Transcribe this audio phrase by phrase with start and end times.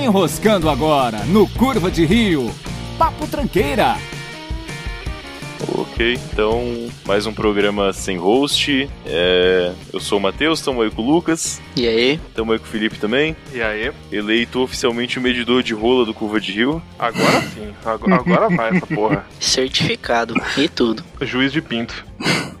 [0.00, 2.50] Enroscando agora no Curva de Rio.
[2.96, 3.98] Papo Tranqueira.
[5.76, 8.88] Ok, então mais um programa sem host.
[9.04, 11.60] É, eu sou o Matheus, estamos aí com o Lucas.
[11.76, 12.18] E aí?
[12.28, 13.36] Estamos aí com o Felipe também.
[13.52, 13.92] E aí?
[14.10, 16.82] Eleito oficialmente o medidor de rola do Curva de Rio.
[16.98, 19.26] Agora sim, agora, agora vai essa porra.
[19.38, 21.04] Certificado e tudo.
[21.20, 22.06] Juiz de pinto.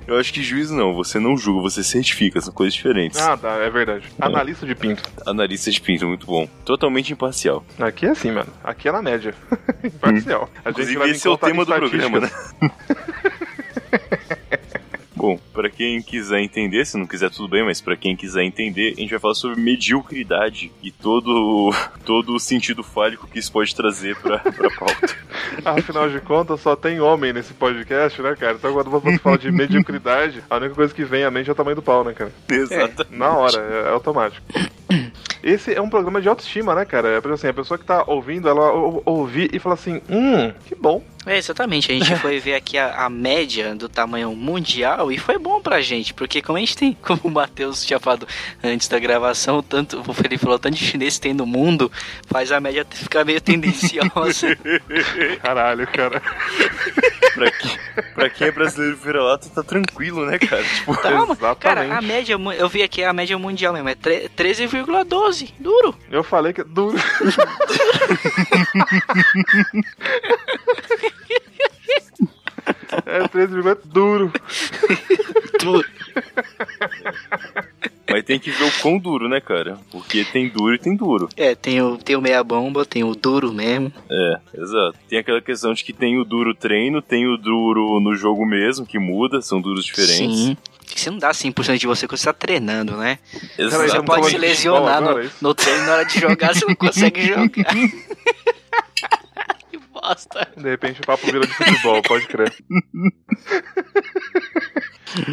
[0.06, 3.20] Eu acho que juiz não, você não julga, você certifica, são coisas diferentes.
[3.20, 4.08] Ah, tá, é verdade.
[4.18, 5.02] Analista de pinto.
[5.24, 6.48] Analista de pinto, muito bom.
[6.64, 7.64] Totalmente imparcial.
[7.78, 8.52] Aqui é assim, mano.
[8.64, 9.34] Aqui é na média.
[9.84, 10.50] Imparcial.
[10.64, 12.30] A gente Inclusive, em esse é o tema do programa, né?
[15.20, 18.94] Bom, pra quem quiser entender, se não quiser tudo bem, mas pra quem quiser entender,
[18.96, 21.70] a gente vai falar sobre mediocridade e todo,
[22.06, 25.14] todo o sentido fálico que isso pode trazer pra, pra pauta.
[25.62, 28.54] Afinal de contas, só tem homem nesse podcast, né, cara?
[28.54, 31.56] Então quando você fala de mediocridade, a única coisa que vem à mente é o
[31.56, 32.32] tamanho do pau, né, cara?
[32.48, 33.06] Exato.
[33.10, 34.46] Na hora, é, é automático.
[35.42, 37.08] Esse é um programa de autoestima, né, cara?
[37.08, 40.74] É, assim, a pessoa que tá ouvindo, ela ou, ouvir e falar assim, hum, que
[40.74, 41.02] bom.
[41.26, 41.92] É, exatamente.
[41.92, 45.82] A gente foi ver aqui a, a, média do tamanho mundial e foi bom pra
[45.82, 48.26] gente, porque como a gente tem, como o Matheus tinha falado
[48.62, 51.92] antes da gravação, tanto, o Felipe falou, tanto de chinês tem no mundo,
[52.26, 54.56] faz a média ficar meio tendenciosa.
[55.42, 56.22] Caralho, cara.
[57.34, 57.78] pra, quem,
[58.14, 60.64] pra quem é brasileiro vira-lata, tá tranquilo, né, cara?
[60.64, 61.58] Tipo, tá, exatamente.
[61.58, 65.29] Cara, a média, eu vi aqui a média mundial mesmo, é 13,12.
[65.30, 65.94] 12, duro.
[66.10, 66.98] Eu falei que é duro.
[73.06, 74.32] é 13,5 duro.
[75.62, 75.88] duro.
[78.10, 79.78] Mas tem que ver o quão duro, né, cara?
[79.92, 81.28] Porque tem duro e tem duro.
[81.36, 83.92] É, tem o, tem o meia bomba, tem o duro mesmo.
[84.10, 84.98] É, exato.
[85.08, 88.84] Tem aquela questão de que tem o duro treino, tem o duro no jogo mesmo,
[88.84, 90.40] que muda, são duros diferentes.
[90.40, 90.56] Sim.
[90.96, 93.18] Você não dá 100% de você quando você tá treinando, né?
[93.58, 93.88] Exato.
[93.88, 97.48] Você pode se lesionar no, no treino na hora de jogar, você não consegue jogar.
[99.70, 100.48] que bosta.
[100.56, 102.52] De repente o papo vira de futebol, pode crer.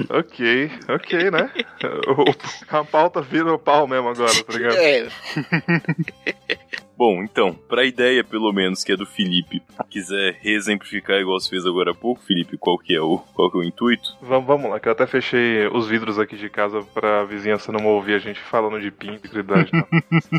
[0.10, 1.50] ok, ok, né?
[2.08, 4.76] O- a pauta vira o pau mesmo agora, tá ligado?
[4.78, 5.08] É,
[6.98, 11.66] Bom, então, pra ideia, pelo menos, que é do Felipe, quiser reexemplificar igual você fez
[11.66, 14.18] agora há pouco, Felipe, qual que é o, qual que é o intuito?
[14.22, 17.86] Vamos, vamos lá, que eu até fechei os vidros aqui de casa pra vizinhança não
[17.86, 19.72] ouvir a gente falando de e.
[19.72, 19.88] Não.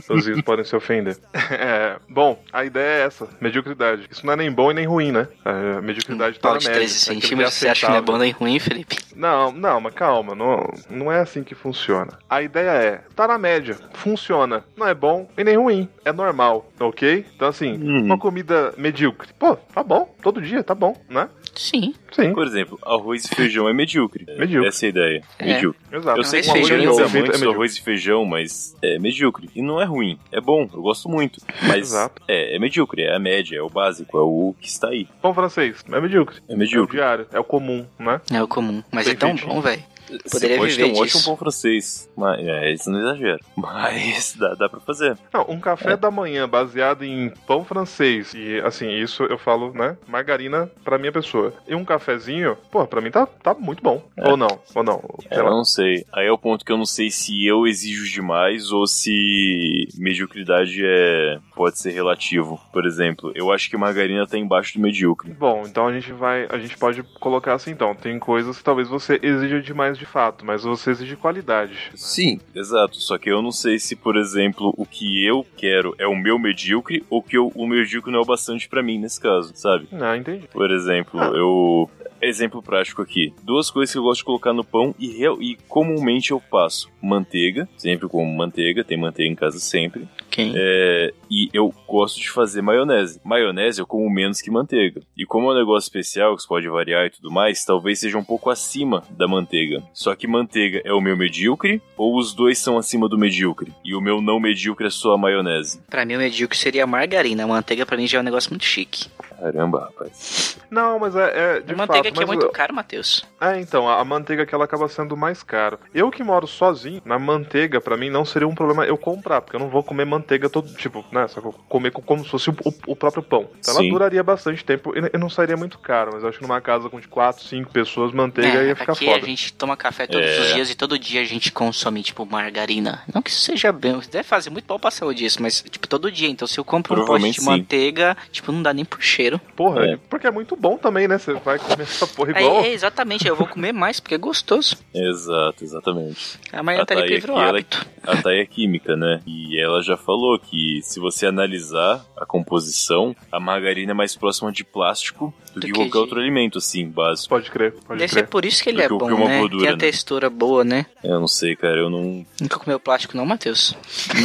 [0.16, 1.16] Os vidros podem se ofender.
[1.50, 4.06] É, bom, a ideia é essa, mediocridade.
[4.10, 5.26] Isso não é nem bom e nem ruim, né?
[5.44, 6.72] A mediocridade tá na média.
[6.72, 8.96] 13 é aquilo que é centímetros, você acha que não é bom nem ruim, Felipe?
[9.16, 12.18] Não, não, mas calma, não, não é assim que funciona.
[12.28, 14.64] A ideia é, tá na média, funciona.
[14.76, 16.47] Não é bom e nem ruim, é normal,
[16.80, 17.24] ok?
[17.36, 18.04] Então assim, Hum.
[18.04, 19.28] uma comida medíocre.
[19.38, 21.28] Pô, tá bom, todo dia, tá bom, né?
[21.54, 21.92] Sim.
[22.12, 24.24] Sim, Por exemplo, arroz e feijão é medíocre.
[24.38, 24.68] Medíocre.
[24.68, 25.22] Essa é a ideia.
[25.40, 25.44] É.
[25.54, 25.80] Medíocre.
[25.92, 26.18] exato.
[26.20, 27.12] Eu sei que feijão Feijão e gosta ovo.
[27.16, 27.54] muito é medíocre.
[27.56, 29.50] arroz e feijão, mas é medíocre.
[29.56, 30.18] E não é ruim.
[30.30, 31.40] É bom, eu gosto muito.
[31.66, 32.22] Mas Exato.
[32.28, 35.08] é, é medíocre, é a média, é o básico, é o que está aí.
[35.20, 36.36] Pão francês, é medíocre.
[36.48, 36.96] É É o medíocre.
[36.96, 38.20] diário, é o comum, né?
[38.32, 38.82] É o comum.
[38.92, 39.52] Mas Bem é tão feitinho.
[39.54, 39.82] bom, velho.
[40.08, 41.18] Você Poderia pode ter viver um disso.
[41.18, 42.10] ótimo pão francês.
[42.16, 43.40] Mas, é, isso não exagero.
[43.56, 45.16] Mas dá, dá pra fazer.
[45.32, 45.96] Não, um café É.
[45.96, 49.96] da manhã baseado em pão francês e, assim, isso eu falo, né?
[50.06, 51.52] Margarina pra minha pessoa.
[51.66, 54.02] E um cafezinho, pô, pra mim tá, tá muito bom.
[54.16, 55.02] Ou não, ou não.
[55.30, 56.04] É, eu não sei.
[56.12, 60.80] Aí é o ponto que eu não sei se eu exijo demais ou se mediocridade
[60.84, 62.60] é pode ser relativo.
[62.72, 65.32] Por exemplo, eu acho que margarina tá embaixo do medíocre.
[65.32, 66.46] Bom, então a gente vai.
[66.50, 67.94] A gente pode colocar assim então.
[67.94, 71.72] Tem coisas que talvez você exija demais de fato, mas você exige qualidade.
[71.72, 71.90] né?
[71.94, 72.96] Sim, exato.
[73.00, 76.38] Só que eu não sei se, por exemplo, o que eu quero é o meu
[76.38, 79.88] medíocre ou que eu- o medíocre não é o bastante pra mim nesse caso, sabe?
[79.92, 80.46] Ah, entendi.
[80.52, 81.30] Por exemplo, Ah.
[81.34, 81.90] eu.
[82.20, 83.32] Exemplo prático aqui.
[83.42, 86.88] Duas coisas que eu gosto de colocar no pão e, real- e comumente eu passo.
[87.00, 90.08] Manteiga, sempre como manteiga, tem manteiga em casa sempre.
[90.30, 90.52] Quem?
[90.54, 93.20] É, e eu gosto de fazer maionese.
[93.24, 95.00] Maionese eu como menos que manteiga.
[95.16, 98.24] E como é um negócio especial, que pode variar e tudo mais, talvez seja um
[98.24, 99.82] pouco acima da manteiga.
[99.92, 103.72] Só que manteiga é o meu medíocre, ou os dois são acima do medíocre?
[103.84, 105.80] E o meu não medíocre é só a maionese.
[105.88, 107.44] Pra mim, o medíocre seria a margarina.
[107.44, 109.06] A manteiga, pra mim, já é um negócio muito chique.
[109.40, 110.58] Caramba, rapaz.
[110.70, 112.14] Não, mas é, é de a manteiga fato.
[112.14, 113.24] aqui é muito caro, Matheus.
[113.40, 115.78] É, então, a a manteiga que ela acaba sendo mais cara.
[115.94, 119.56] Eu que moro sozinho, na manteiga, pra mim, não seria um problema eu comprar, porque
[119.56, 122.30] eu não vou comer manteiga todo, tipo, né, só que eu comer co- como se
[122.30, 123.48] fosse o, o- o próprio pão.
[123.58, 123.90] Então ela Sim.
[123.90, 126.88] duraria bastante tempo e, e não sairia muito caro, mas eu acho que numa casa
[126.88, 129.18] com de 4, 5 pessoas, manteiga É, ia ficar aqui foda.
[129.18, 130.40] a gente toma café todos É.
[130.40, 133.02] os dias e todo dia a gente consome, tipo, margarina.
[133.12, 136.10] Não que isso seja bem, deve fazer muito mal pra saúde isso, mas, tipo, todo
[136.10, 136.28] dia.
[136.28, 137.44] Então, se eu compro um pote de sim.
[137.46, 139.27] manteiga, tipo, não dá nem por cheiro.
[139.56, 139.96] Porra, É.
[140.08, 141.18] porque é muito bom também, né?
[141.18, 142.64] Você vai comer essa porra Aí, igual.
[142.64, 144.76] é, exatamente, eu vou comer mais, porque é gostoso.
[144.94, 146.38] Exato, exatamente.
[146.52, 147.84] A Maria tá ali virou ela- hábito.
[148.06, 149.20] a Thay é química, né?
[149.26, 154.50] E ela já falou que se você analisar a composição, a margarina é mais próxima
[154.52, 157.28] de plástico do, Do que que qualquer de- outro alimento, assim, básico.
[157.28, 158.28] Pode crer, pode Deve ser crer.
[158.28, 159.38] por isso que ele Do é que bom, né?
[159.40, 159.78] gordura, Tem a né?
[159.78, 160.86] textura boa, né?
[161.02, 163.74] Eu não sei, cara, eu não Nunca comeu plástico não, Matheus?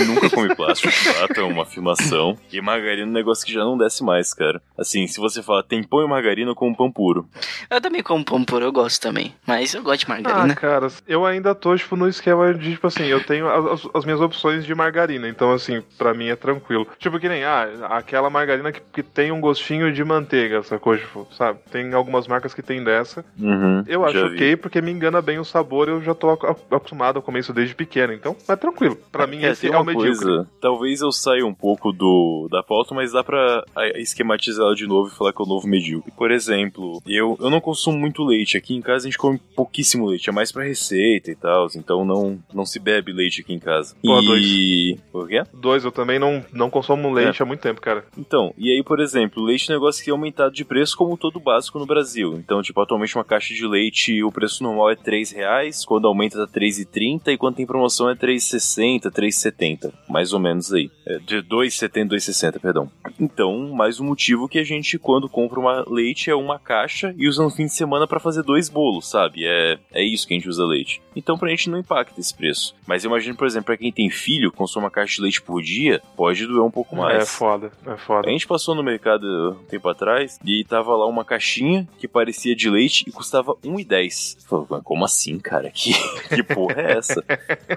[0.07, 2.37] nunca comi plástico, de fato, é uma afirmação.
[2.51, 4.61] E margarina é um negócio que já não desce mais, cara.
[4.77, 7.27] Assim, se você fala tem pão e margarina, eu como pão puro.
[7.69, 9.33] Eu também como pão puro, eu gosto também.
[9.47, 10.55] Mas eu gosto de Ah, margarina.
[10.55, 14.21] cara, eu ainda tô, tipo, no esquema de, tipo assim, eu tenho as, as minhas
[14.21, 16.87] opções de margarina, então, assim, pra mim é tranquilo.
[16.99, 20.97] Tipo, que nem, ah, aquela margarina que, que tem um gostinho de manteiga, sacou?
[20.97, 21.59] Tipo, sabe?
[21.71, 23.25] Tem algumas marcas que tem dessa.
[23.39, 24.35] Uhum, Eu acho vi.
[24.35, 27.53] ok, porque me engana bem o sabor, eu já tô ac- acostumado a comer isso
[27.53, 28.97] desde pequeno, então, é tranquilo.
[29.11, 30.19] Pra mim, É, esse é o medíocre.
[30.19, 34.75] coisa, talvez eu saia um pouco do da pauta, mas dá pra ah, esquematizar ela
[34.83, 36.11] de novo e falar que é o novo medíocre.
[36.15, 38.57] Por exemplo, eu, eu não consumo muito leite.
[38.57, 42.05] Aqui em casa a gente come pouquíssimo leite, é mais pra receita e tal, então
[42.05, 43.95] não, não se bebe leite aqui em casa.
[44.01, 44.97] Pô, e...
[45.11, 45.43] O quê?
[45.53, 48.05] Dois, eu também não, não consumo leite há muito tempo, cara.
[48.17, 50.97] Então, e aí, por exemplo, o leite é um negócio que é aumentado de preço
[50.97, 52.33] como todo básico no Brasil.
[52.33, 56.45] Então, tipo, atualmente uma caixa de leite, o preço normal é 3 reais, quando aumenta
[56.45, 60.89] tá 3,30 e quando tem promoção é 3,60, 3,70, mais ou menos aí.
[61.05, 62.89] É, de 2,70, 2,60, perdão.
[63.19, 67.27] Então, mais um motivo que a gente, quando compra uma leite, é uma caixa e
[67.27, 69.45] usa no fim de semana pra fazer dois bolos, sabe?
[69.45, 71.01] É, é isso que a gente usa leite.
[71.15, 72.75] Então, pra gente não impacta esse preço.
[72.87, 75.61] Mas eu imagino, por exemplo, pra quem tem filho, consome uma caixa de leite por
[75.61, 77.23] dia, pode doer um pouco mais.
[77.23, 78.27] É foda, é foda.
[78.27, 82.55] A gente passou no mercado um tempo atrás e tava lá uma caixinha que parecia
[82.55, 84.37] de leite e custava R$1,10.
[84.47, 85.69] Falei, "Mas como assim, cara?
[85.69, 85.93] Que,
[86.33, 87.23] que porra é essa?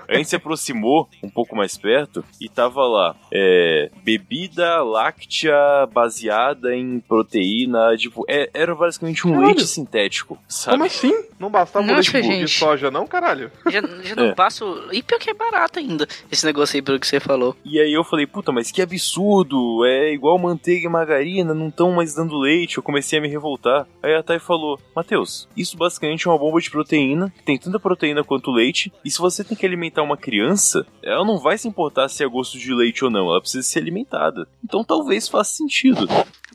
[0.09, 5.55] A gente se aproximou um pouco mais perto e tava lá, é, bebida láctea
[5.93, 9.47] baseada em proteína, tipo, é- era basicamente um Caralho.
[9.49, 10.77] leite sintético, sabe?
[10.77, 11.13] Como assim?
[11.39, 12.59] Não bastava Nossa, leite de gente.
[12.59, 13.51] soja, não, caralho?
[13.71, 14.35] Já, já não É.
[14.35, 14.65] passo.
[14.93, 16.07] E pior que é barato ainda.
[16.31, 17.55] Esse negócio aí, pelo que você falou.
[17.65, 21.93] E aí eu falei, puta, mas que absurdo, é igual manteiga e margarina, não estão
[21.93, 23.87] mais dando leite, eu comecei a me revoltar.
[24.03, 27.79] Aí a Thay falou, Matheus, isso basicamente é uma bomba de proteína, que tem tanta
[27.79, 31.69] proteína quanto leite, e se você tem que alimentar uma criança, ela não vai se
[31.69, 34.49] importar se é gosto de leite ou não, ela precisa ser alimentada.
[34.65, 36.07] Então talvez faça sentido.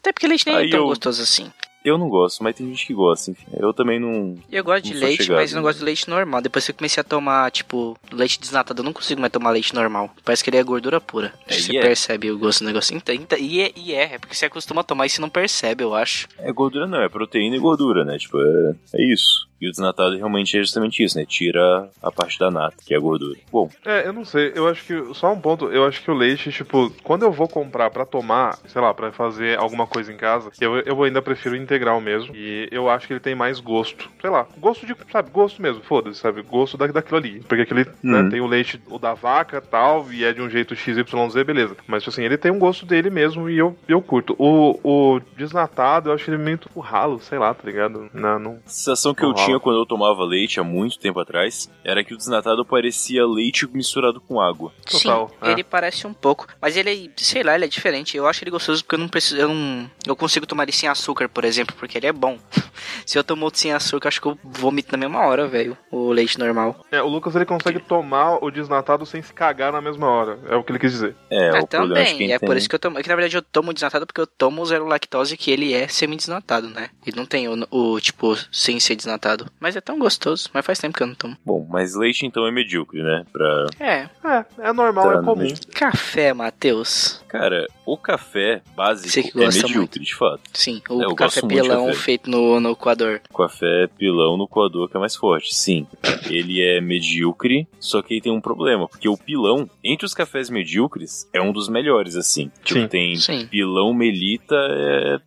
[0.01, 1.51] Até porque leite nem Aí é tão eu- gostoso assim.
[1.83, 3.47] Eu não gosto, mas tem gente que gosta, enfim.
[3.57, 4.37] Eu também não...
[4.51, 6.39] Eu gosto de Não leite, chegado, mas eu não gosto de leite normal.
[6.39, 9.73] Depois que eu comecei a tomar, tipo, leite desnatado, eu não consigo mais tomar leite
[9.73, 10.13] normal.
[10.23, 11.33] Parece que ele é gordura pura.
[11.47, 11.81] É, você é.
[11.81, 12.95] percebe o gosto do negócio.
[12.95, 15.27] Então, então- e, é, e é, é porque você acostuma a tomar e você não
[15.29, 16.27] percebe, eu acho.
[16.37, 18.15] É gordura não, é proteína e gordura, né?
[18.19, 19.49] Tipo, é, é isso.
[19.61, 21.25] E o desnatado realmente é justamente isso, né?
[21.25, 23.37] Tira a parte da nata, que é a gordura.
[23.51, 26.13] Bom, É, eu não sei, eu acho que, só um ponto, eu acho que o
[26.15, 30.17] leite, tipo, quando eu vou comprar pra tomar, sei lá, pra fazer alguma coisa em
[30.17, 33.59] casa, eu, eu ainda prefiro o integral mesmo, e eu acho que ele tem mais
[33.59, 37.61] gosto, sei lá, gosto de, sabe, gosto mesmo, foda-se, sabe, gosto da, daquilo ali, porque
[37.61, 38.29] aquele, né, Uhum.
[38.29, 41.03] tem o leite, o da vaca tal, e é de um jeito XYZ,
[41.45, 44.35] beleza, mas, tipo assim, ele tem um gosto dele mesmo, e eu, eu curto.
[44.39, 48.09] O, o desnatado, eu acho ele meio tipo ralo, sei lá, tá ligado?
[48.13, 48.59] Não, não...
[48.65, 49.50] Sensação que eu rola.
[49.51, 53.67] Tinha quando eu tomava leite há muito tempo atrás era que o desnatado parecia leite
[53.67, 54.71] misturado com água.
[54.89, 55.51] Total, Sim, é.
[55.51, 56.47] ele parece um pouco.
[56.61, 58.17] Mas ele, sei lá, ele é diferente.
[58.17, 59.37] Eu acho ele gostoso porque eu não preciso.
[59.37, 62.37] Eu, não, eu consigo tomar ele sem açúcar, por exemplo, porque ele é bom.
[63.05, 65.77] Se eu tomar outro sem açúcar, acho que eu vomito na mesma hora, velho.
[65.91, 66.85] O leite normal.
[66.91, 70.55] É, o Lucas, ele consegue tomar o desnatado sem se cagar na mesma hora, é
[70.55, 71.15] o que ele quis dizer.
[71.29, 72.33] É, É, o problema é que também.
[72.33, 72.99] É por isso que eu tomo.
[72.99, 75.73] É que na verdade eu tomo desnatado porque eu tomo o zero lactose que ele
[75.73, 76.89] é semi-desnatado, né?
[77.05, 79.40] Ele não tem o, o, tipo sem ser desnatado.
[79.59, 80.49] Mas é tão gostoso.
[80.53, 81.37] Mas faz tempo que eu não tomo.
[81.45, 83.25] Bom, mas leite então é medíocre, né?
[83.31, 83.67] Pra...
[83.79, 84.09] É.
[84.23, 85.43] É, é normal, Tá, é comum.
[85.43, 85.53] né?
[85.73, 87.21] Café, Matheus.
[87.27, 90.41] Cara, o café básico é medíocre, de fato.
[90.53, 91.97] Sim, É, o eu café muito pilão café.
[91.99, 93.21] feito no, no Equador.
[93.35, 95.87] Café pilão no coador que é mais forte, sim.
[96.29, 100.49] Ele é medíocre, só que ele tem um problema, porque o pilão, entre os cafés
[100.49, 102.51] medíocres, é um dos melhores, assim.
[102.63, 102.87] Tipo, Sim.
[102.87, 103.47] tem Sim.
[103.47, 105.19] pilão, melita, é,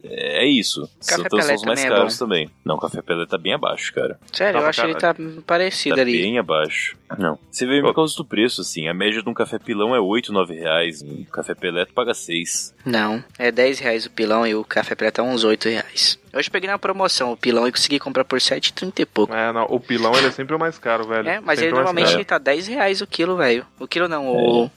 [0.43, 0.83] é isso.
[0.83, 2.19] Café São, são Pelé os mais é caros bom.
[2.27, 2.51] também.
[2.65, 4.04] Não, café Pelé tá bem abaixo, cara.
[4.33, 5.15] Sério, Tá eu acho que ele tá
[5.47, 6.13] parecido Tá ali.
[6.21, 6.97] bem abaixo.
[7.19, 7.39] Não.
[7.51, 8.89] Você vê por causa do preço, assim.
[8.89, 11.03] A média de um café pilão é 8, 9 reais.
[11.03, 12.75] Um café Pelé tu paga 6.
[12.85, 16.19] Não, é 10 reais o pilão e o café preto é uns 8 reais.
[16.35, 19.33] Hoje eu peguei na promoção o pilão e consegui comprar por 7,30 e pouco.
[19.35, 21.29] É, não, o pilão ele é sempre o mais caro, velho.
[21.29, 22.17] É, mas Sempre ele normalmente caro.
[22.19, 23.65] ele tá 10 reais o quilo, velho.
[23.79, 24.37] O quilo não, o...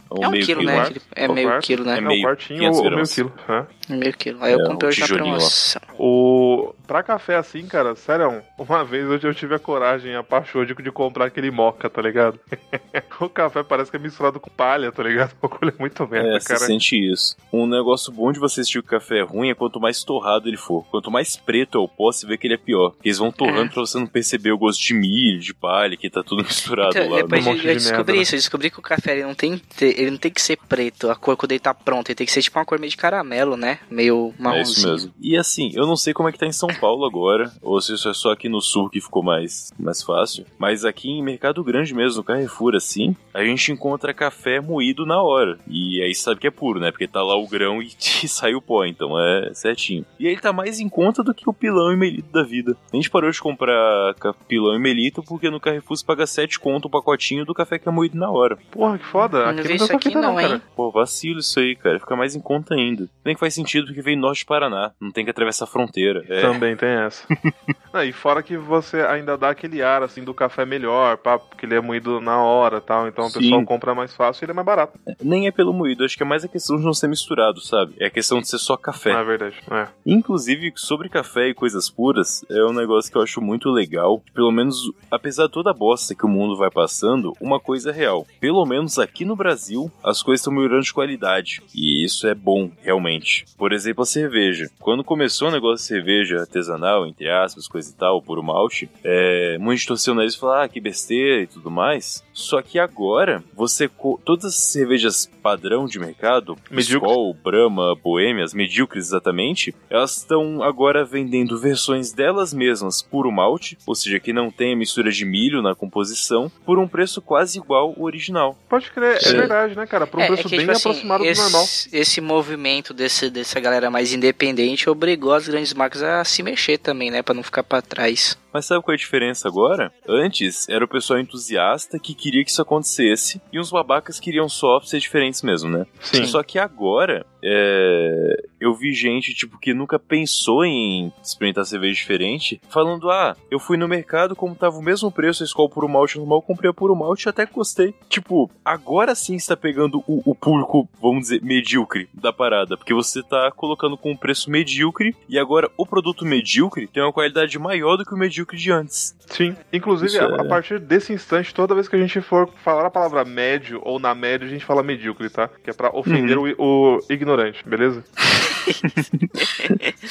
[0.10, 0.80] ou É, um quilo, quilo, né?
[0.82, 1.64] Aquele- É meio quarto.
[1.66, 1.96] quilo, né?
[1.96, 3.34] É É, meio- quartinho 500 ou meio quilo.
[3.50, 3.66] É.
[3.90, 4.38] Meio quilo.
[4.44, 5.82] Aí eu É, comprei hoje na promoção.
[5.98, 6.74] O...
[6.86, 10.74] Pra café assim, cara, sério, uma vez eu, eu tive a coragem, a paixão de,
[10.74, 12.40] de comprar aquele moca, tá ligado?
[13.20, 15.34] o café parece que é misturado com palha, tá ligado?
[15.42, 16.60] O bagulho é muito merda, É, você cara.
[16.62, 17.36] sente isso.
[17.52, 20.48] Um negócio bom de você assistir que o café é ruim é quanto mais torrado
[20.48, 20.86] ele for.
[20.90, 22.94] Quanto mais preto é o pó, você vê que ele é pior.
[23.02, 23.74] Eles vão torrando é.
[23.74, 27.10] pra você não perceber o gosto de milho, de palha, que tá tudo misturado então,
[27.10, 27.22] lá.
[27.22, 29.62] Depois um eu, eu descobri merda, isso, eu descobri que o café ele não, tem,
[29.80, 32.34] ele não tem que ser preto, a cor quando ele tá pronto, ele tem que
[32.34, 33.80] ser tipo uma cor meio de caramelo, né?
[33.90, 34.68] Meio marronzinho.
[34.68, 35.14] É isso mesmo.
[35.22, 37.94] E assim, eu não sei como é que tá em São Paulo agora, ou se
[37.94, 41.64] isso é só aqui no sul que ficou mais, mais fácil, mas aqui em Mercado
[41.64, 45.60] Grande mesmo, no Carrefour, assim, a gente encontra café moído na hora.
[45.68, 46.92] E aí sabe que é puro, né?
[46.92, 47.88] Porque tá lá o grão e,
[48.24, 50.06] e sai o pó, então é certinho.
[50.20, 52.76] E ele tá mais em conta do que o pilão e melito da vida.
[52.92, 54.16] A gente parou de comprar
[54.48, 57.88] pilão e melito porque no Carrefour você paga 7 conto o pacotinho do café que
[57.88, 58.58] é moído na hora.
[58.72, 59.50] Porra, que foda.
[59.50, 60.62] Aqui não, não isso aqui não, hein?
[60.76, 62.00] Pô, vacilo isso aí, cara.
[62.00, 63.08] Fica mais em conta ainda.
[63.24, 64.92] Nem que faz sentido porque vem norte de Paraná.
[65.00, 66.24] Não tem que atravessar a fronteira.
[66.28, 66.42] É.
[66.42, 67.26] Também tem essa.
[67.94, 71.66] ah, e fora que você ainda dá aquele ar, assim, do café melhor, pá, porque
[71.66, 73.08] ele é moído na hora tal.
[73.08, 73.38] Então Sim.
[73.38, 75.00] o pessoal compra mais fácil e ele é mais barato.
[75.22, 76.04] Nem é pelo moído.
[76.04, 77.96] Acho que é mais a questão de não ser misturado, sabe?
[78.00, 79.12] É a questão de ser só café.
[79.12, 79.56] Ah, é verdade.
[79.72, 79.88] É.
[80.06, 84.22] Inclusive, sobre café e coisas puras, é um negócio que eu acho muito legal.
[84.36, 87.94] Pelo menos, apesar de toda a bosta que o mundo vai passando, uma coisa é
[87.94, 88.28] real.
[88.40, 91.64] Pelo menos aqui no Brasil, as coisas estão melhorando de qualidade.
[91.74, 93.46] E isso é bom, realmente.
[93.58, 94.70] Por exemplo, a cerveja.
[94.80, 99.58] Quando começou o negócio de cerveja artesanal, entre aspas, coisa e tal, puro malte, é,
[99.58, 102.24] muitos e falaram, ah, que besteira e tudo mais.
[102.32, 103.90] Só que agora, você.
[104.24, 111.60] Todas as cervejas padrão de mercado, Skol, Brahma, Boêmias, medíocres exatamente, elas estão agora vendendo
[111.60, 115.74] versões delas mesmas puro malte, ou seja, que não tem a mistura de milho na
[115.74, 118.58] composição, por um preço quase igual ao original.
[118.70, 120.06] Pode crer, é, é verdade, né, cara?
[120.06, 121.66] Por um é, preço é que, bem tipo assim, aproximado esse, do normal.
[121.92, 127.10] Esse movimento desse, dessa galera mais independente obrigou as grandes marcas a se mexer também,
[127.10, 128.38] né, para não ficar para trás.
[128.58, 129.94] Mas sabe qual é a diferença agora?
[130.10, 134.80] Antes era o pessoal entusiasta que queria que isso acontecesse e uns babacas queriam só
[134.80, 135.86] ser diferentes mesmo, né?
[136.02, 136.26] Sim.
[136.26, 138.44] Só que agora é...
[138.60, 143.78] eu vi gente tipo que nunca pensou em experimentar cerveja diferente, falando: "Ah, eu fui
[143.78, 146.96] no mercado como tava o mesmo preço a Skol puro malte normal, comprei a puro
[146.96, 147.94] malte e até gostei".
[148.10, 153.22] Tipo, agora sim está pegando o, o público, vamos dizer, medíocre da parada, porque você
[153.22, 157.98] tá colocando com um preço medíocre e agora o produto medíocre tem uma qualidade maior
[157.98, 159.16] do que o medíocre medíocre de antes.
[159.28, 159.56] Sim.
[159.72, 160.42] Inclusive, a, é...
[160.42, 164.00] a, partir desse instante, toda vez que a gente for falar a palavra médio ou
[164.00, 165.50] na média, a gente fala medíocre, tá?
[165.64, 166.56] Que é pra ofender uhum.
[166.58, 168.04] o, o ignorante, beleza?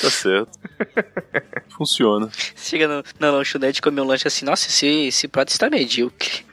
[0.01, 0.59] tá certo.
[1.71, 2.31] Funciona.
[2.55, 6.45] Chega no, na lanchonete e come um lanche assim, nossa, esse, esse prato está medíocre.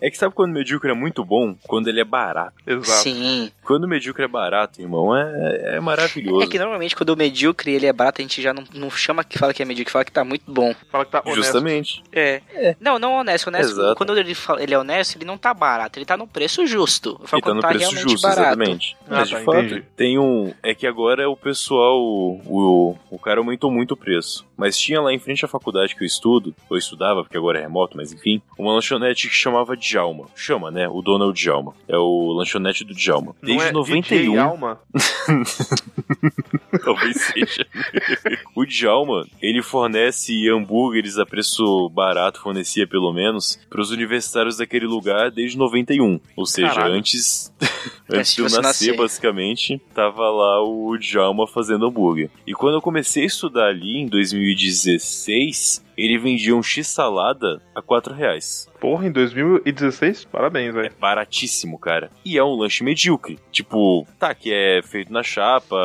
[0.00, 1.54] É que sabe quando o medíocre é muito bom?
[1.66, 2.54] Quando ele é barato.
[2.66, 3.02] Exato.
[3.02, 3.50] Sim.
[3.62, 6.42] Quando o medíocre é barato, irmão, é, é maravilhoso.
[6.42, 9.24] É que normalmente quando o medíocre ele é barato, a gente já não, não chama
[9.24, 10.74] que fala que é medíocre, fala que tá muito bom.
[10.90, 11.36] Fala que tá honesto.
[11.36, 12.02] Justamente.
[12.12, 12.40] É.
[12.54, 12.76] é.
[12.80, 13.48] Não, não honesto.
[13.48, 13.96] honesto Exato.
[13.96, 17.20] Quando ele, fala, ele é honesto, ele não tá barato, ele tá no preço justo.
[17.32, 18.40] Ele tá no tá preço justo, barato.
[18.40, 18.96] exatamente.
[19.02, 19.84] Ah, Mas tá, de fato, entendi.
[19.96, 20.52] tem um.
[20.62, 22.00] É que agora o pessoal.
[22.00, 24.46] O, o, o cara aumentou muito o preço.
[24.56, 27.62] Mas tinha lá em frente à faculdade que eu estudo, ou estudava, porque agora é
[27.62, 30.26] remoto, mas enfim, uma lanchonete que chamava Djalma.
[30.34, 30.86] Chama, né?
[30.88, 31.74] O dono é o Djalma.
[31.88, 33.34] É o lanchonete do Djalma.
[33.42, 34.20] Desde Não é 91.
[34.20, 34.80] DJ Alma?
[36.84, 37.66] Talvez seja.
[38.54, 44.86] o Djalma, ele fornece hambúrgueres a preço barato, fornecia pelo menos, para os universitários daquele
[44.86, 46.20] lugar desde 91.
[46.36, 46.94] Ou seja, Caralho.
[46.94, 47.52] antes,
[48.10, 52.30] antes de eu nascer, nascer, basicamente, tava lá o Djalma fazendo hambúrguer.
[52.46, 58.14] E quando eu comecei a estudar ali, em 2016, ele vendia um X-salada a 4
[58.14, 58.68] reais.
[58.80, 60.26] Porra, em 2016?
[60.26, 60.86] Parabéns, velho.
[60.86, 62.10] É baratíssimo, cara.
[62.24, 63.38] E é um lanche medíocre.
[63.50, 65.76] Tipo, tá, que é feito na chapa,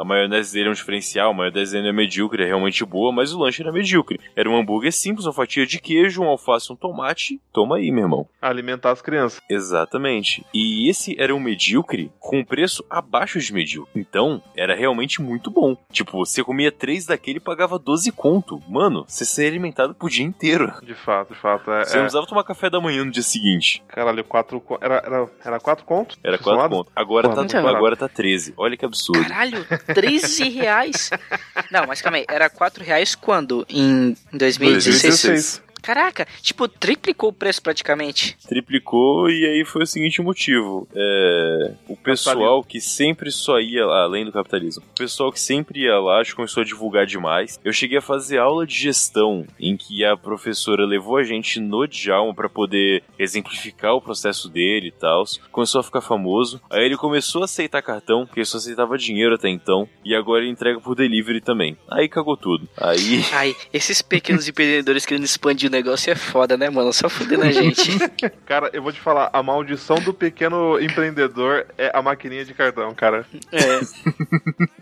[0.00, 3.32] a maionese dele é um diferencial, a maionese dele é medíocre, é realmente boa, mas
[3.32, 4.18] o lanche era medíocre.
[4.34, 7.40] Era um hambúrguer simples, uma fatia de queijo, um alface, um tomate.
[7.52, 8.28] Toma aí, meu irmão.
[8.42, 9.40] Alimentar as crianças.
[9.48, 10.44] Exatamente.
[10.52, 13.92] E esse era um medíocre com preço abaixo de medíocre.
[13.94, 15.76] Então, era realmente muito bom.
[15.92, 18.60] Tipo, você comia três daquele e pagava 12 conto.
[18.68, 20.72] Mano, você seria alimentado pro dia inteiro.
[20.82, 21.70] De fato, de fato.
[21.70, 23.82] É, Você não precisava tomar café da manhã no dia seguinte.
[23.88, 24.62] Caralho, quatro.
[24.80, 26.18] Era, era, era quatro contos?
[26.24, 26.92] Era quatro contos.
[26.96, 28.54] Agora, Pô, tá, agora tá 13.
[28.56, 29.22] Olha que absurdo.
[29.22, 29.64] Caralho,
[29.94, 31.10] 13 reais?
[31.70, 32.24] não, mas calma aí.
[32.28, 33.66] Era 4 reais quando?
[33.68, 35.22] Em 2016?
[35.22, 35.69] 2016.
[35.82, 38.36] Caraca, tipo, triplicou o preço praticamente.
[38.46, 40.88] Triplicou e aí foi o seguinte motivo.
[40.94, 45.80] É, o pessoal que sempre só ia lá, além do capitalismo, o pessoal que sempre
[45.80, 47.58] ia lá, acho que começou a divulgar demais.
[47.64, 51.86] Eu cheguei a fazer aula de gestão em que a professora levou a gente no
[51.86, 55.24] Djalma para poder exemplificar o processo dele e tal.
[55.50, 56.60] Começou a ficar famoso.
[56.70, 59.88] Aí ele começou a aceitar cartão, porque só aceitava dinheiro até então.
[60.04, 61.76] E agora ele entrega por delivery também.
[61.90, 62.68] Aí cagou tudo.
[62.76, 63.24] Aí.
[63.32, 66.92] Ai, esses pequenos empreendedores querendo expandir o negócio é foda, né, mano?
[66.92, 67.98] Só fudendo a gente.
[68.44, 72.92] Cara, eu vou te falar, a maldição do pequeno empreendedor é a maquininha de cartão,
[72.94, 73.24] cara.
[73.52, 73.80] É.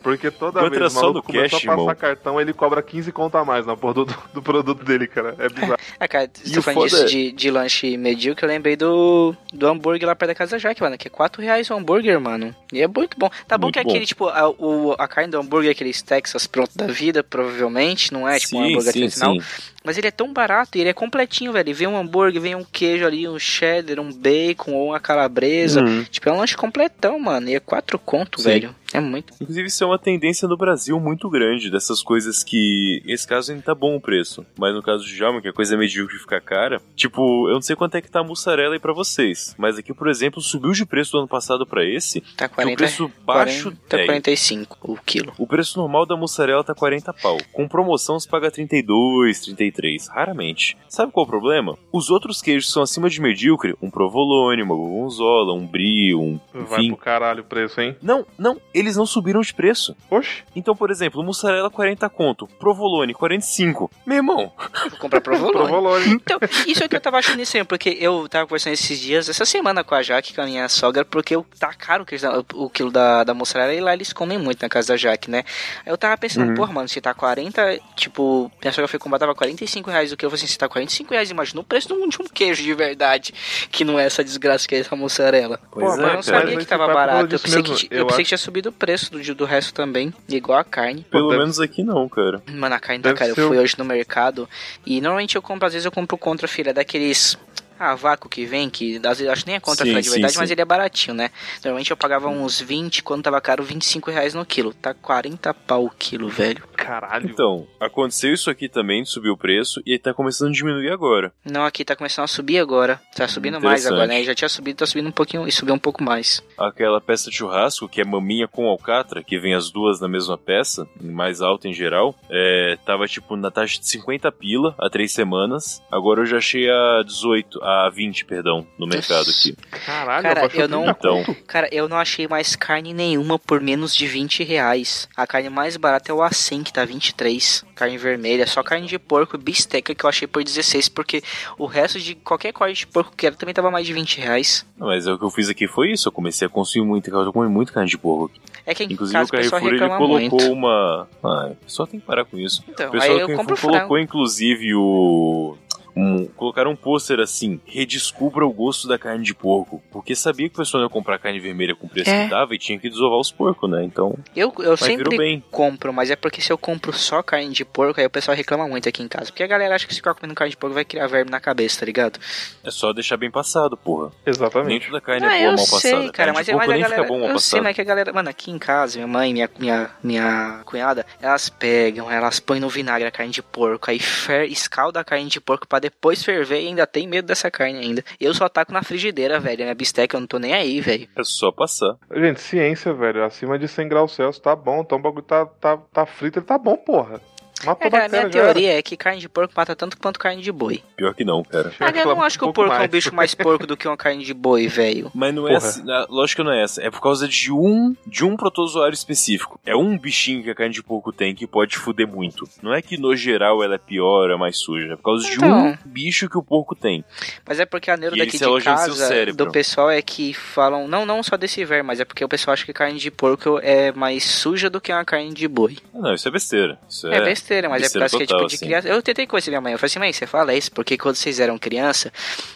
[0.03, 1.95] Porque toda vez era o maluco no começou cash, a passar irmão?
[1.95, 4.05] cartão, ele cobra 15 conto a mais na porra do,
[4.35, 5.35] do produto dele, cara.
[5.39, 5.79] É bizarro.
[6.01, 8.77] Ah, cara, E você tá o falando disso é- de, de lanche medíocre, eu lembrei
[8.77, 11.75] do, do hambúrguer lá perto da casa da Jaque, mano, que é 4 reais o
[11.75, 12.55] hambúrguer, mano.
[12.73, 13.29] E é muito bom.
[13.49, 13.91] Tá bom Muito que bom.
[13.91, 18.29] aquele, tipo, a, o, a carne do hambúrguer, aqueles Texas pronto da vida, provavelmente, não
[18.29, 19.35] é, tipo, um sim, hambúrguer sim, tradicional.
[19.41, 19.47] sim.
[19.89, 21.75] Mas ele é tão barato e ele é completinho, velho.
[21.75, 25.83] Vem um hambúrguer, vem um queijo ali, um cheddar, um bacon ou uma calabresa.
[25.83, 26.05] Uhum.
[26.05, 27.49] Tipo, é um lanche completão, mano.
[27.49, 28.49] E é 4 conto, Sim.
[28.49, 28.77] velho.
[28.93, 29.35] É muito.
[29.41, 33.03] Inclusive, isso é uma tendência no Brasil muito grande, dessas coisas que.
[33.07, 34.45] Esse caso ainda tá bom o preço.
[34.57, 36.81] Mas no caso de Jalma, que a coisa é medíocre fica cara.
[36.97, 39.55] Tipo, eu não sei quanto é que tá a mussarela aí pra vocês.
[39.59, 42.21] Mas aqui, por exemplo, subiu de preço do ano passado pra esse.
[42.37, 45.33] Tá Que 40, o preço baixo 40, é, 45 o quilo.
[45.39, 47.39] O preço normal da mussarela tá 40 pau.
[47.53, 50.09] Com promoção se paga 32, 33.
[50.09, 50.77] Raramente.
[50.89, 51.79] Sabe qual é o problema?
[51.93, 56.41] Os outros queijos que são acima de medíocre, um provolone, uma gorgonzola, um brie, um.
[56.55, 56.89] Vai Enfim.
[56.89, 57.97] pro caralho o preço, hein?
[58.03, 59.97] Não, não, eles não subiram de preço.
[60.11, 60.43] Oxe.
[60.55, 63.91] Então, por exemplo, mussarela 40 conto, provolone 45.
[64.07, 64.53] Meu irmão,
[64.91, 65.53] Vou comprar provolone.
[65.53, 66.07] Provolone.
[66.15, 69.45] Então, isso é que eu tava achando estranho, porque eu tava conversando esses dias, essa
[69.45, 72.45] semana com a Jaque, com a minha sogra, porque eu, tá caro o queijo da-
[72.55, 75.45] o quilo da, da mussarela e lá eles comem muito na casa da Jaque, né?
[75.85, 76.55] Aí eu tava pensando, Uhum.
[76.55, 80.25] porra, mano, se tá 40, tipo, minha sogra foi comprar, tava 45 reais o que
[80.25, 82.63] eu falei assim, se tá 45 reais, imagina o preço de um, de um queijo
[82.63, 83.35] de verdade,
[83.71, 85.61] que não é essa desgraça que é essa mussarela.
[85.71, 86.23] Pois Pô, é, mas eu não cara.
[86.23, 88.39] sabia Mas que tava barato, eu pensei, que, mesmo, eu eu pensei acho- que tinha
[88.39, 91.05] subido o preço do, do resto também, igual a carne.
[91.11, 92.43] pelo deve- menos aqui não, cara.
[92.47, 93.31] Mano, a carne tá cara.
[93.31, 94.49] Eu fui hoje no mercado
[94.87, 97.37] e normalmente eu compro, às vezes eu compro contra filha daqueles.
[97.79, 100.11] Ah, vácuo que vem, que às vezes eu acho que nem é contra Sim, sim,
[100.11, 101.31] verdade, mas ele é baratinho, né?
[101.63, 104.75] Normalmente eu pagava uns 20, quando tava caro, 25 reais no quilo.
[104.75, 106.63] Tá 40 pau o quilo, velho.
[106.77, 107.29] Caralho.
[107.29, 111.33] Então, aconteceu isso aqui também, subiu o preço, e tá começando a diminuir agora.
[111.45, 113.01] Não, aqui tá começando a subir agora.
[113.15, 114.23] Tá subindo mais agora, né?
[114.23, 116.43] Já tinha subido, tá subindo um pouquinho e subiu um pouco mais.
[116.57, 120.37] Aquela peça de churrasco, que é maminha com alcatra, que vem as duas na mesma
[120.37, 125.13] peça, mais alta em geral, é, tava tipo na taxa de 50 pila há três
[125.13, 125.83] semanas.
[125.91, 129.55] Agora eu já achei a 18, a 20, perdão, no mercado aqui.
[129.85, 131.37] Caralho, Cara, eu não- 30 Então.
[131.47, 135.09] Cara, eu não achei mais carne nenhuma por menos de 20 reais.
[135.17, 137.65] A carne mais barata é o A100, que tá 23.
[137.75, 141.23] Carne vermelha, só carne de porco e bisteca que eu achei por 16, porque
[141.59, 144.67] o resto de qualquer corte de porco que era também tava mais de 20 reais.
[144.77, 147.33] mas o que eu fiz aqui foi isso, eu comecei a consumir muito, eu tô
[147.33, 148.41] comendo muito carne de porco aqui.
[148.67, 150.37] É que Inclusive o Carrefour ele colocou muito.
[150.53, 151.09] uma.
[151.25, 152.63] Ah, só tem que parar com isso.
[152.69, 153.77] Então, O pessoal aí eu compro Carrefour frango.
[153.79, 155.57] colocou inclusive o.
[156.01, 159.83] Um, colocaram um pôster assim: redescubra o gosto da carne de porco.
[159.91, 162.25] Porque sabia que o pessoal ia comprar carne vermelha com preço É.
[162.25, 163.83] que tava e tinha que desovar os porcos, né?
[163.85, 165.43] Então, Eu, eu mas virou sempre bem.
[165.51, 168.69] compro, mas é porque se eu compro só carne de porco, aí o pessoal reclama
[168.69, 169.27] muito aqui em casa.
[169.27, 171.41] Porque a galera acha que se ficar comendo carne de porco vai criar verme na
[171.41, 172.21] cabeça, tá ligado?
[172.63, 174.07] É só deixar bem passado, porra.
[174.25, 174.87] Nem Exatamente.
[174.87, 176.13] toda carne Ah, é boa eu mal sei, passada.
[176.13, 177.03] cara, carne mas, de é- mas a nem galera.
[177.03, 177.63] fica bom mal eu sei, passado.
[177.65, 178.13] mas é que a galera.
[178.13, 182.69] Mano, aqui em casa, minha mãe, minha, minha, minha cunhada, elas pegam, elas põem no
[182.69, 186.63] vinagre a carne de porco, aí fer, escalda a carne de porco pra depois ferver
[186.63, 188.05] e ainda tem medo dessa carne ainda.
[188.21, 189.63] Eu só taco na frigideira, velho.
[189.63, 191.09] Minha bisteca, eu não tô nem aí, velho.
[191.17, 191.97] É só passar.
[192.15, 193.25] Gente, ciência, velho.
[193.25, 194.81] Acima de 100 graus Celsius tá bom.
[194.81, 197.21] Então o bagulho tá, tá, tá frito, ele tá bom, porra.
[197.65, 198.31] Matou É, cara, a minha era.
[198.31, 200.83] teoria é que carne de porco mata tanto quanto carne de boi.
[200.97, 201.73] Pior que não, cara.
[201.81, 202.91] Ah, eu não acho que o Um porco pouco é um mais.
[202.91, 205.11] bicho mais porco do que uma carne de boi, velho.
[205.15, 205.67] Mas não é Porra.
[205.69, 206.83] assim, ah, lógico que não é essa.
[206.83, 209.61] É por causa de um de um protozoário específico.
[209.67, 212.49] É um bichinho que a carne de porco tem que pode fuder muito.
[212.63, 214.93] Não é que no geral ela é pior, é mais suja.
[214.93, 215.69] É por causa de Então.
[215.69, 217.05] um bicho que o porco tem.
[217.47, 221.05] Mas é porque a neuro E daqui de casa, do pessoal, é que falam, não,
[221.05, 223.93] não só desse ver, mas é porque o pessoal acha que carne de porco é
[223.93, 225.77] mais suja do que uma carne de boi.
[225.95, 226.79] Ah, Não, isso é besteira.
[226.89, 228.67] Isso É, é, besteira, mas besteira é porque é tipo total, de assim.
[228.67, 228.89] criança.
[228.89, 231.41] Eu tentei conhecer minha mãe, eu falei assim, mãe, você fala isso, porque quando vocês
[231.41, 232.13] eram criança,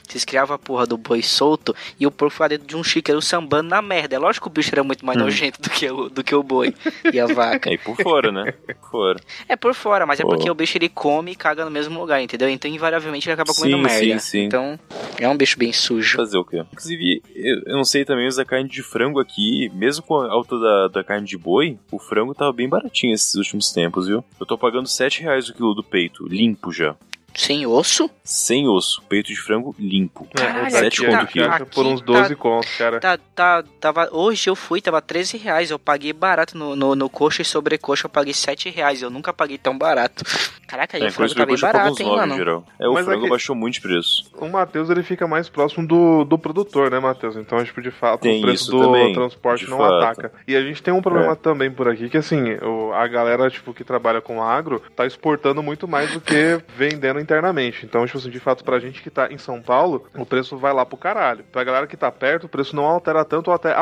[0.09, 3.21] vocês criavam a porra do boi solto e o porco ficava dentro de um chiqueiro
[3.23, 4.15] sambando na merda.
[4.17, 5.23] É lógico que o bicho era muito mais Hum.
[5.25, 6.75] nojento do que, o, do que o boi
[7.13, 7.63] e a vaca.
[7.73, 8.53] É, e por fora, né?
[8.53, 9.21] Por fora.
[9.49, 10.31] É por fora, mas é Pô.
[10.31, 12.49] porque o bicho ele come e caga no mesmo lugar, entendeu?
[12.49, 14.19] Então invariavelmente ele acaba comendo Sim, merda.
[14.19, 14.45] sim, sim.
[14.45, 14.79] Então
[15.19, 16.17] é um bicho bem sujo.
[16.17, 16.65] Fazer o quê?
[16.73, 20.59] Inclusive, eu, não sei também, mas a carne de frango aqui, mesmo com a alta
[20.59, 24.25] da, da carne de boi, o frango tava bem baratinho esses últimos tempos, viu?
[24.41, 26.97] Eu tô pagando 7 reais o quilo do peito, limpo já.
[27.35, 28.11] Sem osso?
[28.25, 29.03] Sem osso.
[29.09, 30.27] Peito de frango limpo.
[30.35, 31.49] Caralho, Sete aqui conto a o gente quilo.
[31.51, 33.01] acha por Aqui uns 12 tá- contos, cara.
[33.01, 35.71] Tá, tá, tava, hoje eu fui, tava 13 reais.
[35.71, 39.03] Eu paguei barato no, no, no coxa e sobrecoxa eu paguei 7 reais.
[39.03, 40.25] Eu nunca paguei tão barato.
[40.66, 42.35] Caraca, aí É, o frango tá bem barato, hein, 9 em mano?
[42.37, 42.66] geral.
[42.79, 44.25] É, o Mas frango aqui- baixou muito de preço.
[44.38, 47.37] O Matheus ele fica mais próximo do, do produtor, né, Matheus?
[47.37, 49.95] Então, tipo, de fato, Tem o preço do também, transporte não fato.
[49.95, 50.33] ataca.
[50.47, 51.37] E a gente tem um problema É.
[51.37, 55.62] também por aqui, que assim, o- a galera, tipo, que trabalha com agro, tá exportando
[55.62, 56.33] muito mais do que
[56.77, 57.87] vendendo internamente.
[57.87, 60.73] Então, tipo assim, de fato, pra gente que tá em São Paulo, o preço vai
[60.73, 61.45] lá pro caralho.
[61.51, 63.75] Pra galera que tá perto, o preço não altera tanto ou até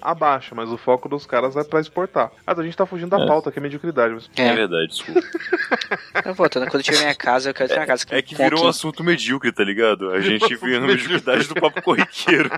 [0.00, 2.30] abaixa, mas o foco dos caras é pra exportar.
[2.46, 3.26] Mas a gente tá fugindo da é.
[3.26, 4.14] pauta, que é mediocridade.
[4.14, 4.30] Mas...
[4.36, 4.48] É.
[4.48, 5.20] é verdade, desculpa.
[6.24, 8.34] eu voltando, quando eu tiver minha casa, eu quero ter uma casa que É que
[8.34, 10.10] virou um assunto medíocre, tá ligado?
[10.10, 12.50] A gente vê na mediocridade do papo corriqueiro.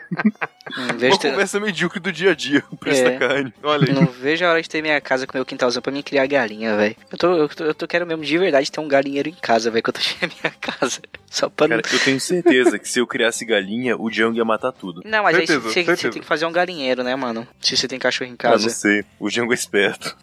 [0.76, 1.30] Hum, uma ter...
[1.30, 3.10] conversa medíocre do dia a dia, o preço é.
[3.10, 3.54] da carne.
[3.62, 3.94] Olha aí.
[3.94, 6.76] Não vejo a hora de ter minha casa com meu quintalzão pra mim criar galinha,
[6.76, 6.96] velho.
[7.10, 9.70] Eu tô, eu, tô, eu tô quero mesmo de verdade ter um galinheiro em casa,
[9.70, 11.00] velho, quando eu tiver minha casa.
[11.30, 14.72] Só pra Cara, eu tenho certeza que se eu criasse galinha, o Django ia matar
[14.72, 15.02] tudo.
[15.04, 17.46] Não, mas certeza, aí você, você tem que fazer um galinheiro, né, mano?
[17.60, 18.62] Se você tem cachorro em casa.
[18.62, 19.04] Eu não sei.
[19.18, 20.16] O Django é esperto.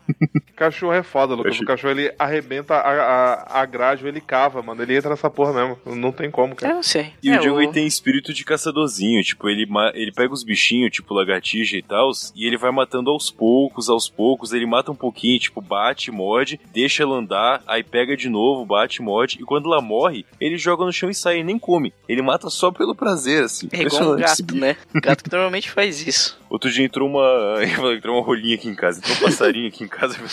[0.55, 1.59] cachorro é foda, Lucas.
[1.59, 4.81] O cachorro ele arrebenta a, a, a grade, ele cava, mano.
[4.81, 5.95] Ele entra nessa porra mesmo.
[5.95, 6.71] Não tem como, cara.
[6.71, 7.13] Eu não sei.
[7.21, 7.71] E é, o Django o...
[7.71, 9.23] tem espírito de caçadorzinho.
[9.23, 13.29] Tipo, ele, ele pega os bichinhos, tipo lagartixa e tal, e ele vai matando aos
[13.29, 14.53] poucos, aos poucos.
[14.53, 19.01] Ele mata um pouquinho, tipo, bate, morde, deixa ela andar, aí pega de novo, bate,
[19.01, 19.37] morde.
[19.41, 21.93] E quando ela morre, ele joga no chão e sai e nem come.
[22.07, 23.67] Ele mata só pelo prazer, assim.
[23.71, 24.77] É igual um gato, né?
[24.95, 26.39] Gato que normalmente faz isso.
[26.49, 27.59] Outro dia entrou uma.
[27.95, 30.15] entrou uma rolinha aqui em casa, entrou um passarinho aqui em casa.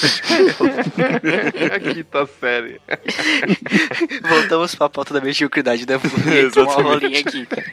[1.75, 2.81] aqui tá sério.
[4.29, 5.95] Voltamos pra pauta da mediocridade, né?
[6.45, 7.65] Entrou uma rolinha aqui, cara.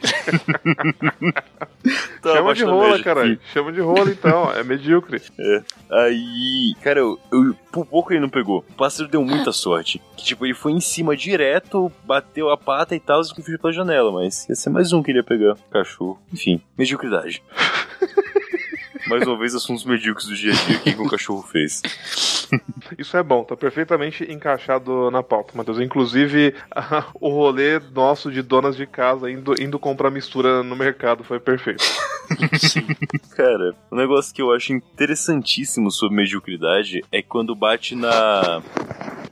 [2.21, 3.39] Tá Chama de rola, caralho.
[3.53, 5.21] Chama de rola então, é medíocre.
[5.39, 5.63] É.
[5.95, 8.65] Aí, cara, eu, eu, por pouco ele não pegou.
[8.69, 10.01] O pássaro deu muita sorte.
[10.17, 13.71] Que tipo, ele foi em cima direto, bateu a pata e tal, e fugiu pela
[13.71, 14.11] janela.
[14.11, 15.55] Mas ia ser mais um que ele ia pegar.
[15.71, 16.19] Cachorro.
[16.33, 17.41] Enfim, mediocridade.
[19.07, 21.81] Mais uma vez, assuntos medíocres do dia a dia que o cachorro fez.
[22.97, 25.79] Isso é bom, tá perfeitamente encaixado na pauta, Matheus.
[25.79, 26.53] Inclusive,
[27.19, 31.83] o rolê nosso de donas de casa indo, indo comprar mistura no mercado foi perfeito.
[32.57, 32.87] Sim.
[33.35, 38.61] Cara, um negócio que eu acho interessantíssimo sobre mediocridade é quando bate na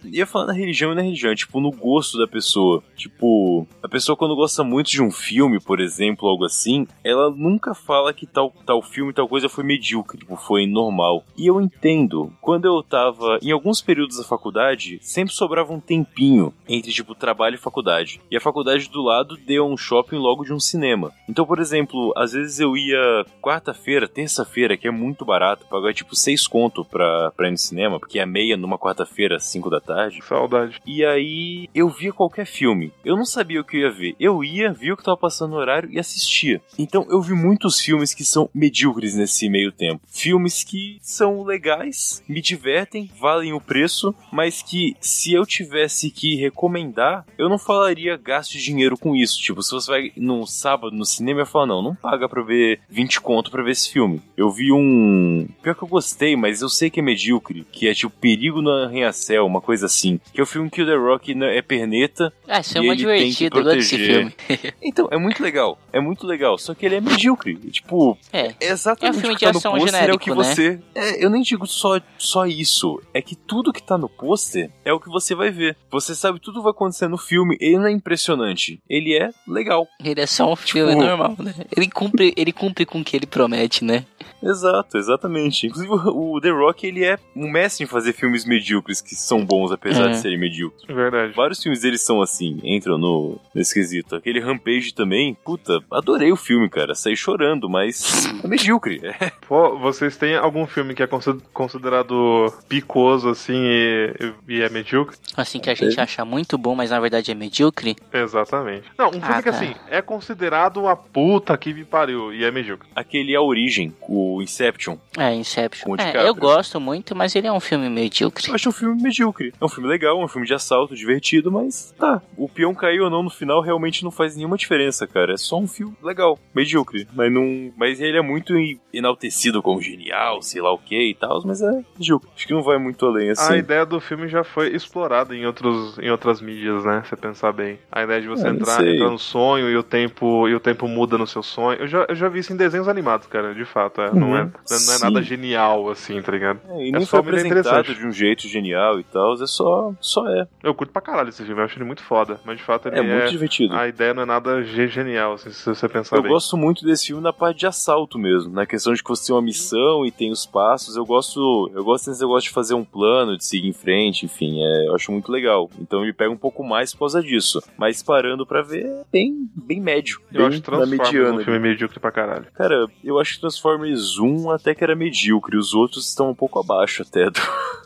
[0.04, 2.84] ia falar na religião e na religião, tipo, no gosto da pessoa.
[2.96, 7.74] Tipo, a pessoa quando gosta muito de um filme, por exemplo, algo assim, ela nunca
[7.74, 11.24] fala que tal, tal filme, tal coisa foi medíocre, tipo, foi normal.
[11.38, 12.32] E eu entendo.
[12.42, 17.56] Quando eu tava em alguns períodos da faculdade, sempre sobrava um tempinho entre, tipo, trabalho
[17.56, 18.20] e faculdade.
[18.30, 21.12] E a faculdade do lado deu um shopping logo de um cinema.
[21.30, 26.16] Então, por exemplo, às vezes eu ia quarta-feira, terça-feira, que é muito barato, pagar tipo
[26.16, 29.93] seis conto pra, pra ir no cinema, porque é meia numa quarta-feira, cinco da tarde
[29.94, 30.20] tarde.
[30.28, 30.82] Saudade.
[30.86, 32.92] E aí eu via qualquer filme.
[33.06, 34.16] Eu não sabia o que eu ia ver.
[34.20, 36.62] Eu ia, via o que tava passando no horário e assistia.
[36.78, 40.02] Então eu vi muitos filmes que são medíocres nesse meio tempo.
[40.08, 46.36] Filmes que são legais, me divertem, valem o preço, mas que se eu tivesse que
[46.36, 49.40] recomendar, eu não falaria gaste dinheiro com isso.
[49.40, 52.80] Tipo, se você vai num sábado no cinema, eu falo, não, não paga pra ver
[52.90, 54.22] 20 conto pra ver esse filme.
[54.36, 55.48] Eu vi um.
[55.62, 58.72] Pior que eu gostei, mas eu sei que é medíocre, que é tipo Perigo no
[58.72, 60.20] Arranha-Céu, uma coisa assim.
[60.34, 62.34] Que é o filme que o The Rock é perneta.
[62.48, 64.34] Ah, isso é muito divertido, eu gosto desse filme.
[64.82, 65.78] então, é muito legal.
[65.92, 66.58] É muito legal.
[66.58, 67.56] Só que ele é medíocre.
[67.56, 70.20] Tipo, é, é exatamente é um filme o que de tá no pôster é o
[70.20, 70.36] que né?
[70.36, 70.80] você.
[70.96, 73.02] É, eu nem digo só, só isso.
[73.14, 75.78] É que tudo que tá no pôster é o que você vai ver.
[75.92, 77.58] Você sabe tudo vai acontecer no filme.
[77.60, 78.82] Ele não é impressionante.
[78.90, 79.88] Ele é legal.
[80.04, 81.54] Ele é só um filme tipo, normal, né?
[81.76, 84.06] Ele cumpre, ele cumpre com o que ele promete, né?
[84.42, 85.68] Exato, exatamente.
[85.68, 89.72] Inclusive, o The Rock, ele é um mestre em fazer filmes medíocres que são bons,
[89.74, 90.12] apesar é.
[90.12, 90.84] de serem medíocres.
[90.88, 91.34] Verdade.
[91.34, 94.16] Vários filmes deles são assim, entram no, nesse quesito.
[94.16, 96.96] Aquele Rampage também, puta, adorei o filme, cara.
[96.96, 99.02] Saí chorando, mas é medíocre.
[99.48, 101.08] Pô, vocês têm algum filme que é
[101.54, 105.18] considerado picoso, assim, e, e é medíocre?
[105.36, 107.96] Assim, que a gente acha muito bom, mas na verdade é medíocre?
[108.12, 108.86] Exatamente.
[108.98, 109.58] Não, um filme ah, que, tá.
[109.58, 112.88] assim, é considerado a puta que me pariu, e é medíocre.
[112.96, 114.98] Aquele é A Origem, o Inception.
[115.18, 115.96] É, Inception.
[115.98, 118.50] É, eu gosto muito, mas ele é um filme medíocre.
[118.50, 119.54] Eu acho um filme medíocre.
[119.64, 122.22] É um filme legal, um filme de assalto, divertido, mas tá.
[122.44, 125.34] O peão caiu ou não no final realmente não faz nenhuma diferença, cara.
[125.34, 127.08] É só um filme legal, medíocre.
[127.14, 127.72] Mas não.
[127.78, 128.54] Mas ele é muito
[128.92, 132.30] enaltecido como genial, sei lá o que e tal, mas é medíocre.
[132.36, 133.54] Acho que não vai muito além assim.
[133.54, 137.02] A ideia do filme já foi explorada em, outros, em outras mídias, né?
[137.06, 137.80] Se pensar bem.
[137.90, 140.86] A ideia de você é, entrar, entrar no sonho e o tempo e o tempo
[140.88, 141.80] muda no seu sonho.
[141.80, 144.02] Eu já, eu já vi isso em desenhos animados, cara, de fato.
[144.02, 144.10] É.
[144.10, 144.20] Uhum.
[144.20, 146.60] Não, é, não é nada genial, assim, tá ligado?
[146.70, 150.48] É, e é foi apresentado de um jeito genial e tal, é só, só é.
[150.62, 153.00] Eu curto pra caralho esse filme, eu acho ele muito foda, mas de fato ele
[153.00, 153.02] é...
[153.02, 153.76] muito é, divertido.
[153.76, 156.32] A ideia não é nada genial, assim, se você pensar eu bem.
[156.32, 159.36] Gosto muito desse filme na parte de assalto mesmo, na questão de que você tem
[159.36, 162.84] uma missão e tem os passos, eu gosto, eu gosto desse negócio de fazer um
[162.84, 165.70] plano, de seguir em frente, enfim, é, eu acho muito legal.
[165.80, 169.80] Então ele pega um pouco mais por causa disso, mas parando pra ver, bem, bem
[169.80, 170.22] médio.
[170.32, 172.48] Eu bem acho Transformers um filme medíocre pra caralho.
[172.54, 176.60] Cara, eu acho que Transformers 1 até que era medíocre, os outros estão um pouco
[176.60, 177.42] abaixo até do,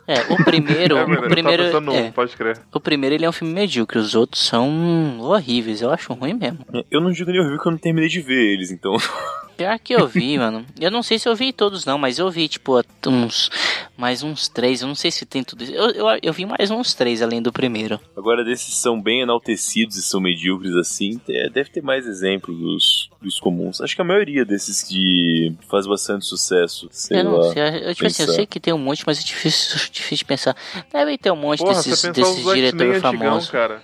[0.08, 0.96] É, o primeiro.
[0.98, 1.64] É o primeiro.
[1.64, 2.58] pensando é, pode crer.
[2.72, 6.60] o primeiro ele é um filme medíocre, os outros são horríveis, eu acho ruim mesmo.
[6.90, 8.96] Eu não digo nem horrível que eu não terminei de ver eles, então.
[9.58, 10.64] Pior que eu vi, mano.
[10.80, 13.50] Eu não sei se eu vi todos, não, mas eu vi, tipo, uns.
[13.96, 14.80] Mais uns três.
[14.80, 15.72] Eu não sei se tem tudo isso.
[15.74, 17.98] Eu, eu, eu vi mais uns três além do primeiro.
[18.16, 23.10] Agora, desses são bem enaltecidos e são medíocres assim, é, deve ter mais exemplos dos,
[23.20, 23.80] dos comuns.
[23.80, 26.88] Acho que a maioria desses que faz bastante sucesso.
[26.92, 27.52] Sei eu não lá.
[27.52, 27.62] sei.
[27.88, 30.56] Eu, tipo assim, eu sei que tem um monte, mas é difícil, difícil de pensar.
[30.92, 33.50] Deve ter um monte Porra, desses, desses diretores famosos.
[33.50, 33.82] cara.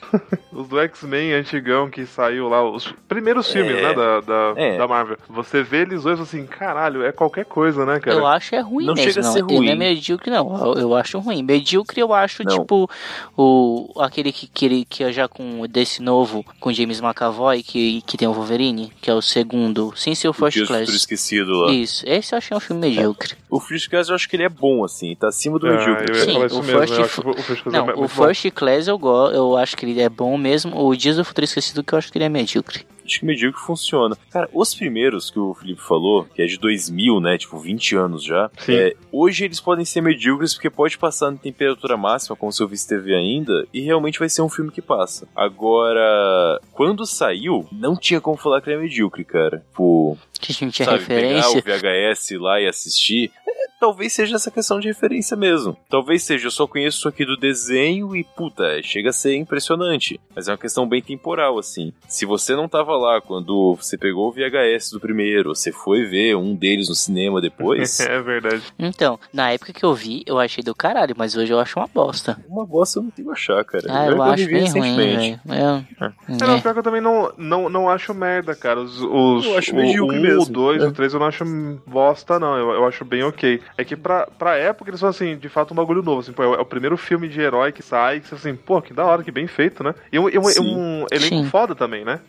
[0.53, 3.83] os do X-Men antigão que saiu lá, os primeiros filmes, É.
[3.83, 4.79] né, da, da, É.
[4.79, 5.19] da Marvel.
[5.29, 8.17] Você vê eles dois assim, caralho, é qualquer coisa, né, cara?
[8.17, 9.09] Eu acho é ruim Não mesmo.
[9.13, 9.33] chega a não.
[9.33, 9.77] ser Ele não é ruim.
[9.79, 10.67] medíocre, não.
[10.67, 11.43] Eu, eu acho ruim.
[11.43, 12.57] Medíocre eu acho, Não.
[12.61, 12.89] tipo,
[13.37, 18.03] o aquele que, que, ele- que é já com desse novo, com James McAvoy, que,
[18.03, 20.89] que tem o Wolverine, que é o segundo, sem ser o First Futuro Class.
[20.95, 21.73] Esquecido lá.
[21.73, 23.35] Isso, esse eu achei um filme medíocre.
[23.51, 26.15] O First Class eu acho que ele é bom, assim, tá acima do Ah, medíocre.
[26.21, 28.09] Sim, o First o Class é Não, o bom.
[28.09, 30.79] First Class eu, go, eu acho que ele é bom mesmo.
[30.85, 32.85] O Dias do Futuro Esquecido que eu acho que ele é medíocre.
[33.05, 34.17] Acho que medíocre funciona.
[34.31, 38.23] Cara, os primeiros que o Felipe falou, que é de 2000, né, tipo 20 anos
[38.25, 38.75] já, Sim.
[38.75, 42.69] é, hoje eles podem ser medíocres porque pode passar na temperatura máxima, como se eu
[42.69, 45.27] visse TV ainda, e realmente vai ser um filme que passa.
[45.35, 49.59] Agora, quando saiu, não tinha como falar que ele é medíocre, cara.
[49.69, 51.63] Tipo, Que a gente sabe, referência.
[51.63, 51.81] pegar o
[52.13, 53.31] VHS lá e assistir.
[53.47, 55.77] É, talvez seja essa questão de referência mesmo.
[55.89, 60.21] Talvez seja, eu só conheço isso aqui do desenho e, puta, chega a ser impressionante.
[60.35, 61.93] Mas é uma questão bem temporal, assim.
[62.09, 66.37] Se você não tava lá quando você pegou o VHS do primeiro, você foi ver
[66.37, 68.63] um deles no cinema depois, é verdade.
[68.79, 71.87] Então, na época que eu vi, eu achei do caralho, mas hoje eu acho uma
[71.87, 72.37] bosta.
[72.49, 73.85] uma bosta eu não tenho a achar, cara.
[73.89, 75.41] Ah, eu vou acho bem ruim, recentemente.
[75.45, 75.61] velho.
[75.61, 76.05] Eu-
[76.35, 76.61] É, não, É.
[76.61, 78.81] pior que eu também não, não, não acho merda, cara.
[78.81, 80.43] Os, os, Eu acho o, medíocre o 1, mesmo.
[80.43, 80.87] o 2, É.
[80.87, 81.45] o 3 eu não acho
[81.87, 82.57] bosta, não.
[82.57, 83.61] Eu, eu acho bem ok.
[83.77, 86.21] É que pra, pra época eles são, assim, de fato um bagulho novo.
[86.21, 88.55] Assim, pô, é, o- é o primeiro filme de herói que sai, que você assim,
[88.55, 89.95] pô, que da hora, que bem feito, né?
[90.13, 91.45] E um, um, elenco Sim.
[91.51, 92.21] foda também, né?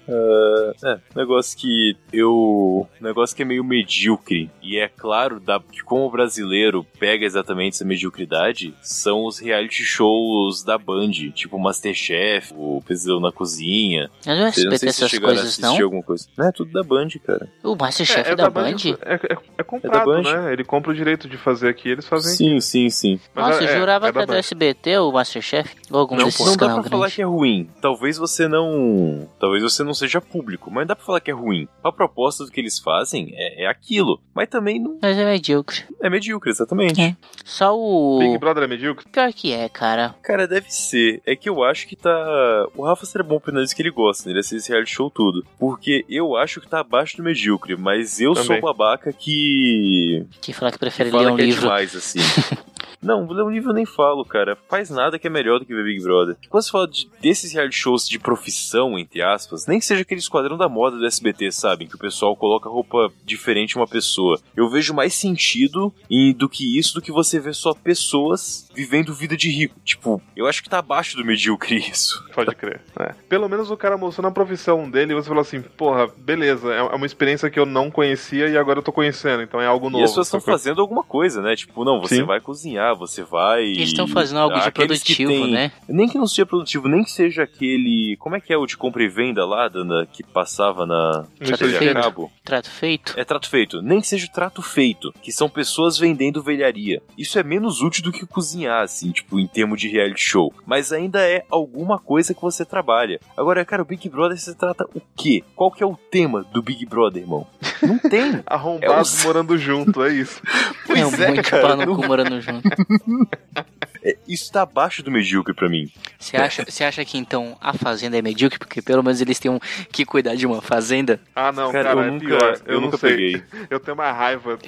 [0.84, 2.88] É, negócio que eu.
[3.00, 4.50] Negócio que é meio medíocre.
[4.62, 9.84] E é claro da, que, como o brasileiro pega exatamente essa mediocridade, são os reality
[9.84, 14.10] shows da Band, tipo Masterchef, o Pesadelo na Cozinha.
[14.26, 15.84] Mas não é Eu não SBT sei se essas chegaram a coisas, assistir não?
[15.84, 16.28] alguma coisa.
[16.38, 17.48] Não, é tudo da Band, cara.
[17.64, 18.76] O Masterchef é, da da Band?
[19.06, 20.22] É, é, é comprado, Band.
[20.24, 20.54] né?
[20.54, 22.36] Ele compra o direito de fazer aqui, eles fazem.
[22.36, 23.20] Sim, sim, sim.
[23.34, 24.34] Mas Nossa, é- eu jurava é que era do.
[24.36, 25.76] SBT ou Masterchef.
[25.92, 26.46] Ou algum Não, desses.
[26.46, 27.16] Não dá pra falar grandes.
[27.16, 27.70] que é ruim.
[27.82, 29.28] Talvez você não.
[29.40, 31.68] Talvez você não seja público, mas dá pra falar que é ruim.
[31.84, 34.22] A proposta do que eles fazem é, é aquilo.
[34.34, 35.84] Mas também não Mas é medíocre.
[36.02, 37.02] é medíocre, exatamente.
[37.02, 37.16] É.
[37.44, 38.20] Só o.
[38.20, 39.06] Big Brother é medíocre?
[39.10, 40.16] Pior que é, cara.
[40.22, 41.22] Cara, deve ser.
[41.26, 42.68] É que eu acho que tá.
[42.76, 44.34] O Rafa seria bom pra isso que ele gosta, né?
[44.34, 45.46] Ele assiste esse reality show tudo.
[45.60, 48.60] Porque eu acho que tá abaixo do medíocre, mas eu sou Também.
[48.60, 50.26] o babaca que.
[50.42, 51.62] Que fala que que prefere ler fala um que é livro.
[51.62, 52.20] demais, assim.
[53.06, 54.58] Não, livro eu nem falo, cara.
[54.70, 56.38] Faz nada que é melhor do que ver Big Brother.
[56.50, 60.20] Quando você fala de, desses reality shows de profissão, entre aspas, nem que seja aquele
[60.20, 61.88] esquadrão da moda do SBT, sabe?
[61.88, 64.40] Que o pessoal coloca roupa diferente uma pessoa.
[64.56, 69.14] Eu vejo mais sentido em, do que isso, do que você ver só pessoas vivendo
[69.14, 69.80] vida de rico.
[69.84, 72.24] Tipo, eu acho que tá abaixo do medíocre isso.
[72.34, 72.82] Pode crer.
[72.98, 73.14] É.
[73.28, 76.86] Pelo menos o cara mostrando a profissão dele e você falou assim, porra, beleza, é
[76.92, 79.90] é uma experiência que eu não conhecia e agora eu tô conhecendo, então é algo
[79.90, 80.02] novo.
[80.02, 81.56] e as pessoas estão fazendo alguma coisa, né?
[81.56, 82.24] Tipo, não, você Sim.
[82.24, 83.64] vai cozinhar, você vai.
[83.64, 85.72] Eles estão fazendo algo de produtivo, têm- né?
[85.88, 88.16] Nem que não seja produtivo, nem que seja aquele.
[88.18, 91.68] Como é que é o de compra e venda lá, Dana, que passava na Trato
[91.68, 91.94] feito.
[91.94, 92.32] cabo?
[92.44, 93.14] Trato feito.
[93.18, 93.82] É trato feito.
[93.82, 97.02] Nem que seja o trato feito, que são pessoas vendendo velharia.
[97.18, 100.54] Isso é menos útil do que cozinhar, assim, tipo, em termos de reality show.
[100.66, 103.20] Mas ainda é alguma coisa que você trabalha.
[103.38, 105.44] Agora, cara, o Big Brother você trata o quê?
[105.56, 107.48] Qual que é o tema do Big Brother, irmão?
[107.82, 108.42] Não tem.
[108.46, 110.42] Arrombados É o- morando junto, é isso.
[110.86, 112.70] Pois é, um é, monte de cara, pau no não- morando junto.
[112.78, 113.85] É,
[114.28, 115.90] isso tá abaixo do medíocre pra mim.
[116.20, 118.60] Você acha, você acha que então a fazenda é medíocre?
[118.60, 119.60] Porque pelo menos eles têm um,
[119.92, 121.20] que cuidar de uma fazenda?
[121.36, 122.54] Ah, não, Cara, cara, eu é nunca, pior.
[122.66, 123.10] eu Eu, não nunca sei.
[123.12, 123.44] peguei.
[123.70, 124.60] Eu tenho uma raiva.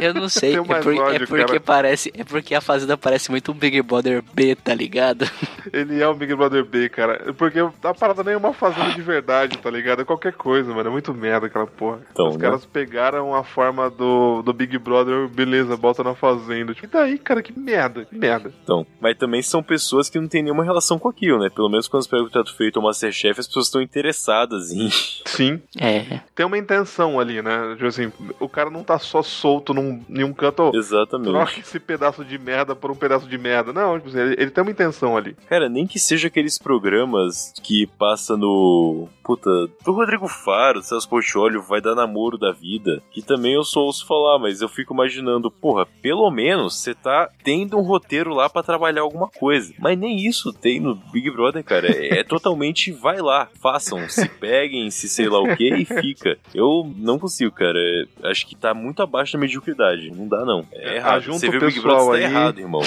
[0.00, 0.50] Eu não sei.
[0.60, 1.60] Tenho é, por- é ódio, porque cara.
[1.60, 2.12] parece.
[2.16, 5.28] É porque a fazenda parece muito um Big Brother B, tá ligado?
[5.72, 7.32] Ele é o Big Brother B, cara.
[7.34, 10.02] Porque a parada nem é uma fazenda de verdade, tá ligado?
[10.02, 10.88] É qualquer coisa, mano.
[10.88, 12.00] É muito merda aquela porra.
[12.12, 12.42] Então, Os né?
[12.42, 16.74] caras pegaram a forma do, do Big Brother, beleza, bota na fazenda.
[16.74, 18.52] Tipo, e daí, cara, que merda, que merda.
[18.62, 21.48] Então, mas também são pessoas que não têm nenhuma relação com aquilo, né?
[21.50, 24.90] Pelo menos quando você pega o trato feito ou Masterchef, as pessoas estão interessadas em.
[25.26, 26.20] Sim, É.
[26.34, 27.72] tem uma intenção ali, né?
[27.74, 31.30] Tipo assim, o cara não tá só solto num, em um canto, Exatamente.
[31.30, 33.72] troca esse pedaço de merda por um pedaço de merda.
[33.72, 35.36] Não, tipo assim, ele, ele tem uma intenção ali.
[35.48, 39.08] Cara, nem que seja aqueles programas que passa no.
[39.22, 39.50] Puta,
[39.84, 43.00] do Rodrigo Faro, Celso Portiolio, vai dar namoro da vida.
[43.12, 47.28] Que também eu só ouço falar, mas eu fico imaginando, porra, pelo menos você tá
[47.44, 49.72] tendo um roteiro lá pra trabalhar alguma coisa.
[49.78, 51.88] Mas nem isso tem no Big Brother, cara.
[51.90, 56.38] É, é totalmente vai lá, façam, se peguem, se sei lá o que e fica.
[56.54, 57.78] Eu não consigo, cara.
[58.24, 60.10] Acho que tá muito abaixo da mediocridade.
[60.10, 60.64] Não dá, não.
[60.72, 61.22] É errado.
[61.22, 62.82] Junto Você o vê o Big Brother, tá aí- errado, irmão.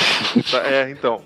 [0.50, 1.22] Tá, É, então,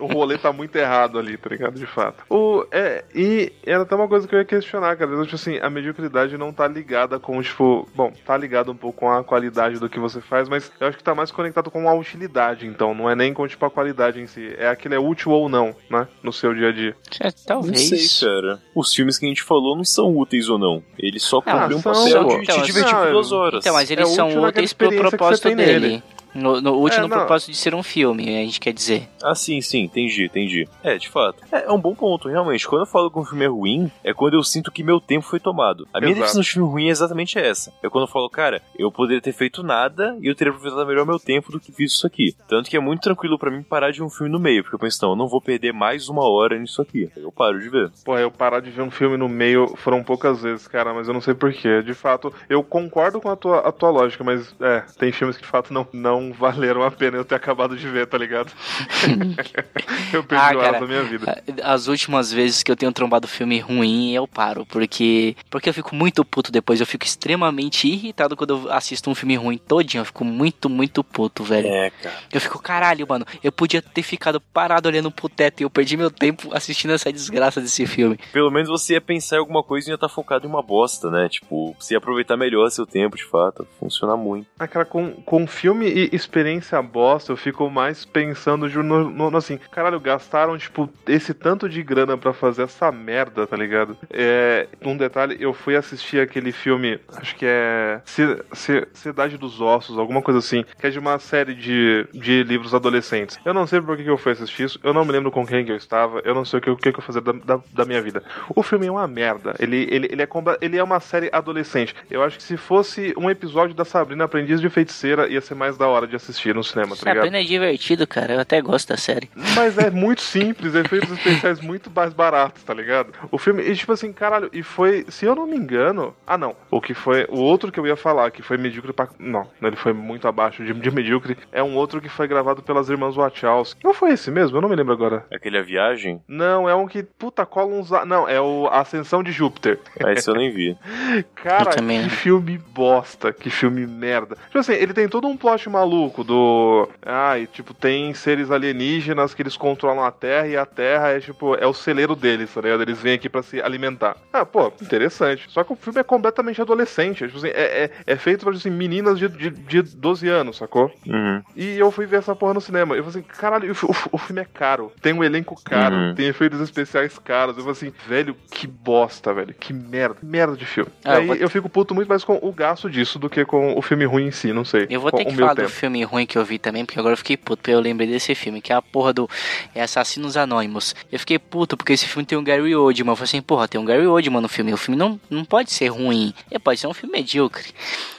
[0.00, 1.78] o rolê tá muito errado ali, tá ligado?
[1.78, 2.24] De fato.
[2.30, 5.10] O, é, e era até uma coisa que eu ia questionar, cara.
[5.22, 9.10] Tipo assim, a mediocridade não tá ligada com, tipo, bom, tá ligada um pouco com
[9.10, 11.94] a qualidade do que você faz, mas eu acho que tá mais conectado com a
[11.94, 12.94] utilidade, então.
[12.94, 14.54] Não é nem com, tipo, a qualidade em si.
[14.58, 16.06] É aquilo é útil ou não, né?
[16.22, 16.96] No seu dia a dia.
[17.20, 17.88] É, Não talvez.
[18.18, 18.60] sei, cara.
[18.74, 20.82] Os filmes que a gente falou não são úteis ou não.
[20.98, 23.60] Eles só Ah, cumprem um são, papel de Então, te divertir não, por duas horas.
[23.64, 25.64] Então, mas eles É são úteis pro que propósito dele.
[25.88, 26.02] nele.
[26.36, 29.08] No, no útil É, no propósito de ser um filme, a gente quer dizer.
[29.22, 30.68] Ah, sim, sim, entendi, entendi.
[30.82, 31.42] É, de fato.
[31.50, 32.66] É, é um bom ponto, realmente.
[32.66, 35.24] Quando eu falo que um filme é ruim, é quando eu sinto que meu tempo
[35.24, 35.88] foi tomado.
[35.92, 36.20] A minha Exato.
[36.20, 37.72] definição de filme ruim é exatamente essa.
[37.82, 41.06] É quando eu falo, cara, eu poderia ter feito nada e eu teria aproveitado melhor
[41.06, 42.34] meu tempo do que fiz isso aqui.
[42.48, 44.74] Tanto que é muito tranquilo pra mim parar de ver um filme no meio, porque
[44.74, 47.10] eu penso, não, eu não vou perder mais uma hora nisso aqui.
[47.16, 47.90] Eu paro de ver.
[48.04, 51.14] Pô, eu parar de ver um filme no meio foram poucas vezes, cara, mas eu
[51.14, 51.82] não sei porquê.
[51.82, 55.42] De fato, eu concordo com a tua, a tua lógica, mas é, tem filmes que
[55.42, 58.50] de fato não, não valeram a pena eu ter acabado de ver, tá ligado?
[60.12, 60.80] eu perdi Ah, horas cara.
[60.80, 61.42] da minha vida.
[61.62, 65.94] As últimas vezes que eu tenho trombado filme ruim, eu paro, porque porque eu fico
[65.94, 70.04] muito puto depois, eu fico extremamente irritado quando eu assisto um filme ruim todinho, eu
[70.04, 71.66] fico muito, muito puto, velho.
[71.68, 72.16] É, cara.
[72.32, 75.96] Eu fico, caralho, mano, eu podia ter ficado parado olhando pro teto e eu perdi
[75.96, 78.18] meu tempo assistindo essa desgraça desse filme.
[78.32, 81.10] Pelo menos você ia pensar em alguma coisa e ia estar focado em uma bosta,
[81.10, 81.28] né?
[81.28, 83.66] Tipo, você ia aproveitar melhor seu tempo, de fato.
[83.78, 84.46] Funciona muito.
[84.58, 89.58] Ah, cara, com, com filme e experiência bosta, eu fico mais pensando no, no- assim,
[89.70, 93.96] caralho, gastaram, tipo, esse tanto de grana pra fazer essa merda, tá ligado?
[94.10, 99.60] É, um detalhe, eu fui assistir aquele filme, acho que é Ci- Ci- Cidade dos
[99.60, 103.38] Ossos, alguma coisa assim, que é de uma série de, de livros adolescentes.
[103.44, 105.46] Eu não sei por que que eu fui assistir isso, eu não me lembro com
[105.46, 107.60] quem que eu estava, eu não sei o que, o que eu fazia da, da,
[107.72, 108.22] da minha vida.
[108.54, 110.28] O filme é uma merda, ele, ele, ele, é,
[110.60, 111.94] ele é uma série adolescente.
[112.10, 115.76] Eu acho que se fosse um episódio da Sabrina Aprendiz de Feiticeira, ia ser mais
[115.76, 117.16] da hora de assistir no cinema, tá ligado?
[117.16, 119.30] Sabrina é divertido, cara, eu até gosto da série.
[119.54, 123.12] Mas é muito simples, efeitos especiais muito mais baratos, tá ligado?
[123.30, 126.54] O filme, e tipo assim, caralho, e foi, se eu não me engano, ah não,
[126.70, 129.76] o que foi, o outro que eu ia falar, que foi medíocre pra, não, ele
[129.76, 133.84] foi muito abaixo de, de medíocre, é um outro que foi gravado pelas irmãs Wachowski.
[133.84, 134.56] Não foi esse mesmo?
[134.56, 135.24] Eu não me lembro agora.
[135.32, 139.32] Aquele A Viagem, Não, é um que, puta, cola uns, não, é o Ascensão de
[139.32, 139.78] Júpiter.
[140.00, 140.76] mas esse eu nem vi.
[141.34, 144.36] Cara, que filme bosta, que filme merda.
[144.46, 146.88] Tipo assim, ele tem todo um plot maluco do.
[147.04, 151.54] Ai, tipo, tem seres alienígenas que eles controlam a Terra e a Terra é tipo,
[151.54, 152.82] é o celeiro deles, tá ligado?
[152.82, 154.16] Eles vêm aqui pra se alimentar.
[154.32, 155.46] Ah, pô, interessante.
[155.48, 157.24] Só que o filme é completamente adolescente.
[157.26, 160.90] Tipo assim, é, é, é feito pra assim, meninas de, de, de 12 anos, sacou?
[161.06, 161.42] Uhum.
[161.54, 162.94] E eu fui ver essa porra no cinema.
[162.96, 164.92] Eu falei assim, caralho, o, o- o filme é caro.
[165.00, 166.14] Tem um elenco caro, Uhum.
[166.14, 167.56] tem efeitos especiais caros.
[167.56, 169.54] Eu falei assim, velho, que bosta, velho.
[169.54, 170.16] Que merda.
[170.22, 170.90] Merda de filme.
[171.04, 173.44] Ah, eu Aí vou- eu fico puto muito mais com o gasto disso do que
[173.44, 174.86] com o filme ruim em si, não sei.
[174.90, 175.68] Eu vou com ter o que meu falar tempo.
[175.68, 178.08] do filme ruim que eu vi também, porque agora eu fiquei puto, porque eu lembrei
[178.08, 179.28] desse filme, que é a porra do
[179.74, 180.94] é Assassinos Anônimos.
[181.12, 183.12] Eu fiquei puto, porque esse filme tem um Gary Oldman.
[183.12, 184.72] Eu falei assim, porra, tem um Gary Oldman no filme.
[184.72, 186.34] O filme não, não pode ser ruim.
[186.50, 187.72] Ele pode ser um filme medíocre.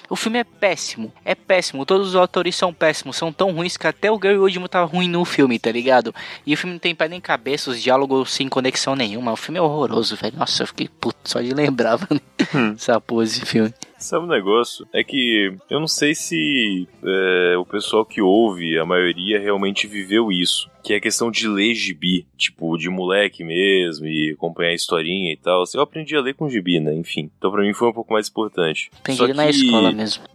[0.10, 1.86] O filme é péssimo, é péssimo.
[1.86, 5.10] Todos os atores são péssimos, são tão ruins que até o Gary Oldman tá ruim
[5.10, 6.15] no filme, tá ligado?
[6.46, 9.34] E o filme não tem pé nem cabeça, os diálogos sem conexão nenhuma.
[9.34, 10.38] O filme é horroroso, velho.
[10.38, 12.74] Nossa, eu fiquei puto só de lembrar, mano.
[12.76, 13.74] Essa porra desse filme.
[13.98, 14.88] Sabe um negócio?
[14.93, 20.32] É que eu não sei se é, o pessoal que ouve, a maioria, realmente viveu
[20.32, 20.70] isso.
[20.88, 25.34] Que é a questão de ler gibi, tipo, de moleque mesmo, e acompanhar a historinha
[25.34, 25.63] e tal.
[25.73, 26.93] Eu aprendi a ler com gibi, né?
[26.95, 27.30] Enfim.
[27.38, 28.89] Então pra mim foi um pouco mais importante.
[28.97, 30.23] Aprendi Só ele na que- escola mesmo.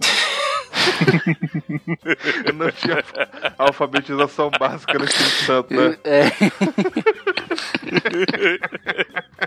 [2.47, 3.03] Eu não tinha
[3.59, 5.97] alfabetização básica no Espírito Santo, né?
[6.05, 6.25] É.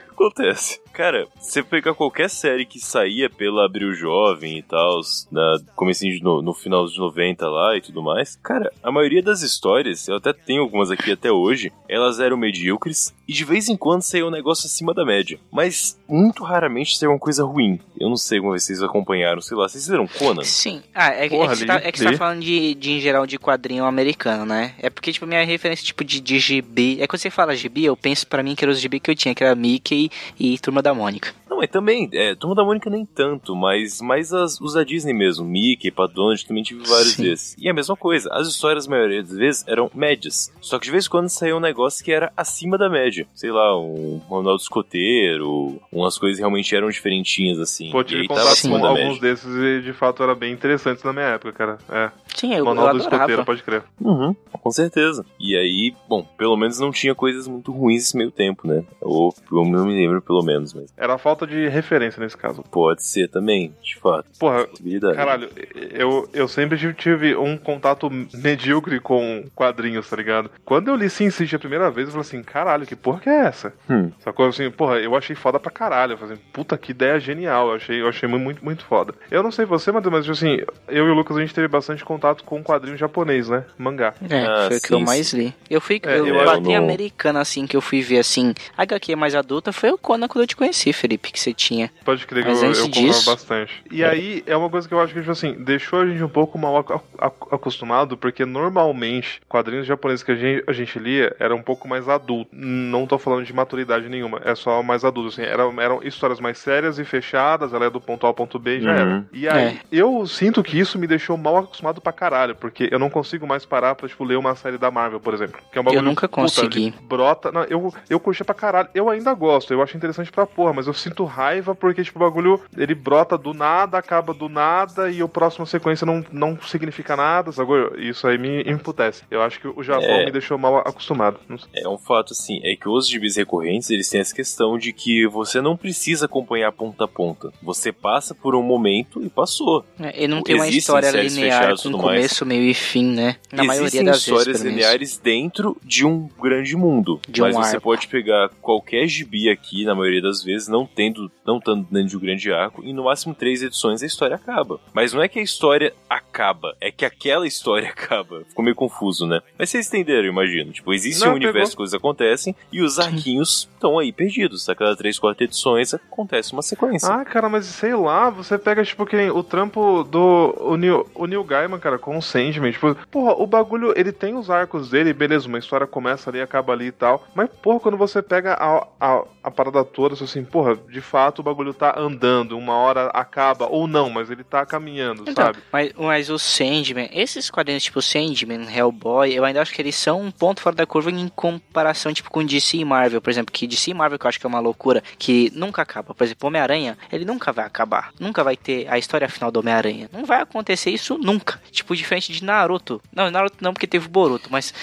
[0.16, 0.80] Acontece.
[0.94, 6.24] Cara, você pegar qualquer série que saía pela Abril Jovem e tal, na comecinho de
[6.24, 10.16] no, no final dos 90 lá e tudo mais, cara, a maioria das histórias, eu
[10.16, 14.28] até tenho algumas aqui até hoje, elas eram medíocres e de vez em quando saiu
[14.28, 15.38] um negócio acima da média.
[15.52, 17.78] Mas muito raramente saiu uma coisa ruim.
[18.00, 20.44] Eu não sei como vocês acompanharam, sei lá, vocês viram Conan?
[20.44, 20.82] Sim.
[20.94, 22.92] Ah, é, que- é Porra, que você tá, é que você tá falando de, de,
[22.94, 24.76] em geral, de quadrinho americano, né?
[24.80, 27.02] É porque, tipo, minha referência, tipo, de, de gibi...
[27.02, 29.16] É quando você fala gibi, eu penso pra mim que era os gibi que eu
[29.16, 30.05] tinha, que era Mickey
[30.40, 31.34] e Turma da Mônica.
[31.50, 35.14] Não, mas também, é, Turma da Mônica nem tanto, mas mais as, os da Disney
[35.14, 37.24] mesmo, Mickey, Pat Donald, também tive vários Sim.
[37.24, 37.56] desses.
[37.58, 40.52] E a mesma coisa, as histórias, a maioria das vezes, eram médias.
[40.60, 43.26] Só que de vez em quando saía um negócio que era acima da média.
[43.34, 47.90] Sei lá, um Ronaldo Escoteiro, umas coisas realmente eram diferentinhas, assim.
[47.92, 49.22] Pô, tive contato acima com da alguns média.
[49.22, 51.78] desses e de fato era bem interessantes na minha época, cara.
[51.90, 52.12] É.
[52.36, 53.16] Sim, eu, eu Manual do adorava.
[53.16, 53.84] escoteiro, pode crer.
[54.02, 55.26] Uhum, com certeza.
[55.40, 58.84] E aí, bom, pelo menos não tinha coisas muito ruins esse meio tempo, né?
[59.02, 62.64] Ou eu não me lembro, pelo menos, mas Era a falta de referência nesse caso.
[62.72, 64.26] pode ser também, de fato.
[64.40, 64.68] Porra.
[65.16, 65.50] Caralho,
[65.92, 70.50] eu, eu sempre tive- um contato medíocre com quadrinhos, tá ligado?
[70.64, 73.30] Quando eu li Sin City a primeira vez, eu falei assim, caralho, que porra que
[73.30, 73.74] é essa?
[73.90, 74.12] Hum.
[74.20, 74.48] Sacou?
[74.48, 76.14] Assim, porra, eu achei foda pra caralho.
[76.14, 77.70] Eu falei assim, puta, que ideia genial.
[77.70, 79.14] Eu achei, eu achei mu- muito, muito foda.
[79.32, 82.04] Eu não sei você, Matheus, mas assim, eu e o Lucas, a gente teve bastante
[82.04, 83.66] contato com quadrinho japonês, né?
[83.78, 84.14] Mangá.
[84.30, 85.54] É, Ah, foi o que eu mais li.
[85.70, 88.84] Eu fui, É, eu, eu bati não- americana, assim, que eu fui ver, assim, a
[88.84, 91.92] HQ mais adulta foi o Conan quando eu te conheci, Felipe, que você tinha.
[92.04, 93.84] Pode crer que Mas eu, antes eu disso- bastante.
[93.92, 96.30] E aí, é uma coisa que eu acho que, tipo assim, deixou a gente um
[96.30, 101.36] pouco mal ac- ac- acostumado, porque normalmente, quadrinhos japoneses que a gente, a gente lia
[101.40, 102.50] era um pouco mais adulto.
[102.54, 105.42] Não tô falando de maturidade nenhuma, é só mais adulto, assim.
[105.44, 108.78] Eram, eram histórias mais sérias e fechadas, ela é do ponto A ao ponto B
[108.78, 108.96] e já Uhum.
[108.98, 109.26] era.
[109.32, 109.78] E aí, É.
[109.92, 113.66] eu sinto que isso me deixou mal acostumado pra caralho, porque eu não consigo mais
[113.66, 115.60] parar pra, tipo, ler uma série da Marvel, por exemplo.
[115.72, 116.94] Que é um bagulho, nunca puta, consegui.
[117.04, 117.52] brota.
[117.52, 118.90] Não, eu, eu curtia pra caralho.
[118.94, 122.22] Eu ainda gosto, eu acho interessante pra porra, mas eu sinto raiva porque, tipo, o
[122.22, 127.16] bagulho ele brota do nada, acaba do nada e o próximo sequência não, não significa
[127.16, 127.96] nada, sacou?
[127.98, 129.24] Isso aí me emputece.
[129.30, 130.26] Eu acho que o Japão É.
[130.26, 131.40] me deixou mal acostumado.
[131.74, 135.28] É um fato, assim, é que os gibis recorrentes, eles têm essa questão de que
[135.28, 137.52] você não precisa acompanhar ponta a ponta.
[137.62, 139.86] Você passa por um momento e passou.
[140.00, 143.36] É, Ele não tem uma história linear e com começo, meio e fim, né?
[143.52, 147.20] Na maioria Existem das histórias vezes, lineares dentro de um grande mundo.
[147.28, 147.82] De mas um você arco.
[147.84, 152.18] pode pegar qualquer gibi aqui, na maioria das vezes, não tendo, não estando dentro de
[152.18, 154.80] um grande arco, e no máximo três edições a história acaba.
[154.94, 158.44] Mas não é que a história acaba, é que aquela história acaba.
[158.46, 159.42] Ficou meio confuso, né?
[159.58, 160.72] Mas vocês entenderam, imagino.
[160.72, 161.70] Tipo, existe Não, um universo pegou.
[161.72, 164.68] que coisas acontecem e os arquinhos estão aí perdidos.
[164.70, 167.14] A cada três, quatro edições acontece uma sequência.
[167.14, 171.26] Ah, cara, mas sei lá, você pega, tipo, que o trampo do o Neil, o
[171.26, 175.14] Neil Gaiman, cara, com o Sandman, tipo, porra, o bagulho, ele tem os arcos dele,
[175.14, 178.88] beleza, uma história começa ali, acaba ali e tal, mas, porra, quando você pega a,
[179.00, 183.68] a, a parada toda, assim, porra, de fato o bagulho tá andando, uma hora acaba,
[183.68, 185.60] ou não, mas ele tá caminhando, Então, sabe?
[185.72, 190.22] mas, mas o Sandman, esses quadrinhos tipo Sandman, Hellboy, eu ainda acho que eles são
[190.22, 193.68] um ponto fora da curva em comparação tipo com DC e Marvel, por exemplo, que
[193.68, 196.14] DC e Marvel que eu acho que é uma loucura, que nunca acaba.
[196.14, 198.12] Por exemplo, Homem-Aranha, ele nunca vai acabar.
[198.20, 200.10] Nunca vai ter a história final do Homem-Aranha.
[200.12, 201.62] Não vai acontecer isso nunca.
[201.72, 203.02] Tipo, diferente de Naruto.
[203.14, 204.74] Não, Naruto não, porque teve o Boruto, mas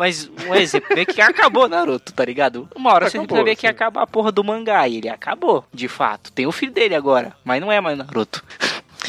[0.00, 2.66] mas um exemplo é que acabou Naruto, tá ligado?
[2.74, 3.66] Uma hora você Acabou, vai ver que sim.
[3.66, 6.32] acaba a porra do mangá e ele acabou, de fato.
[6.32, 8.42] Tem o filho dele agora, mas não é mais Naruto.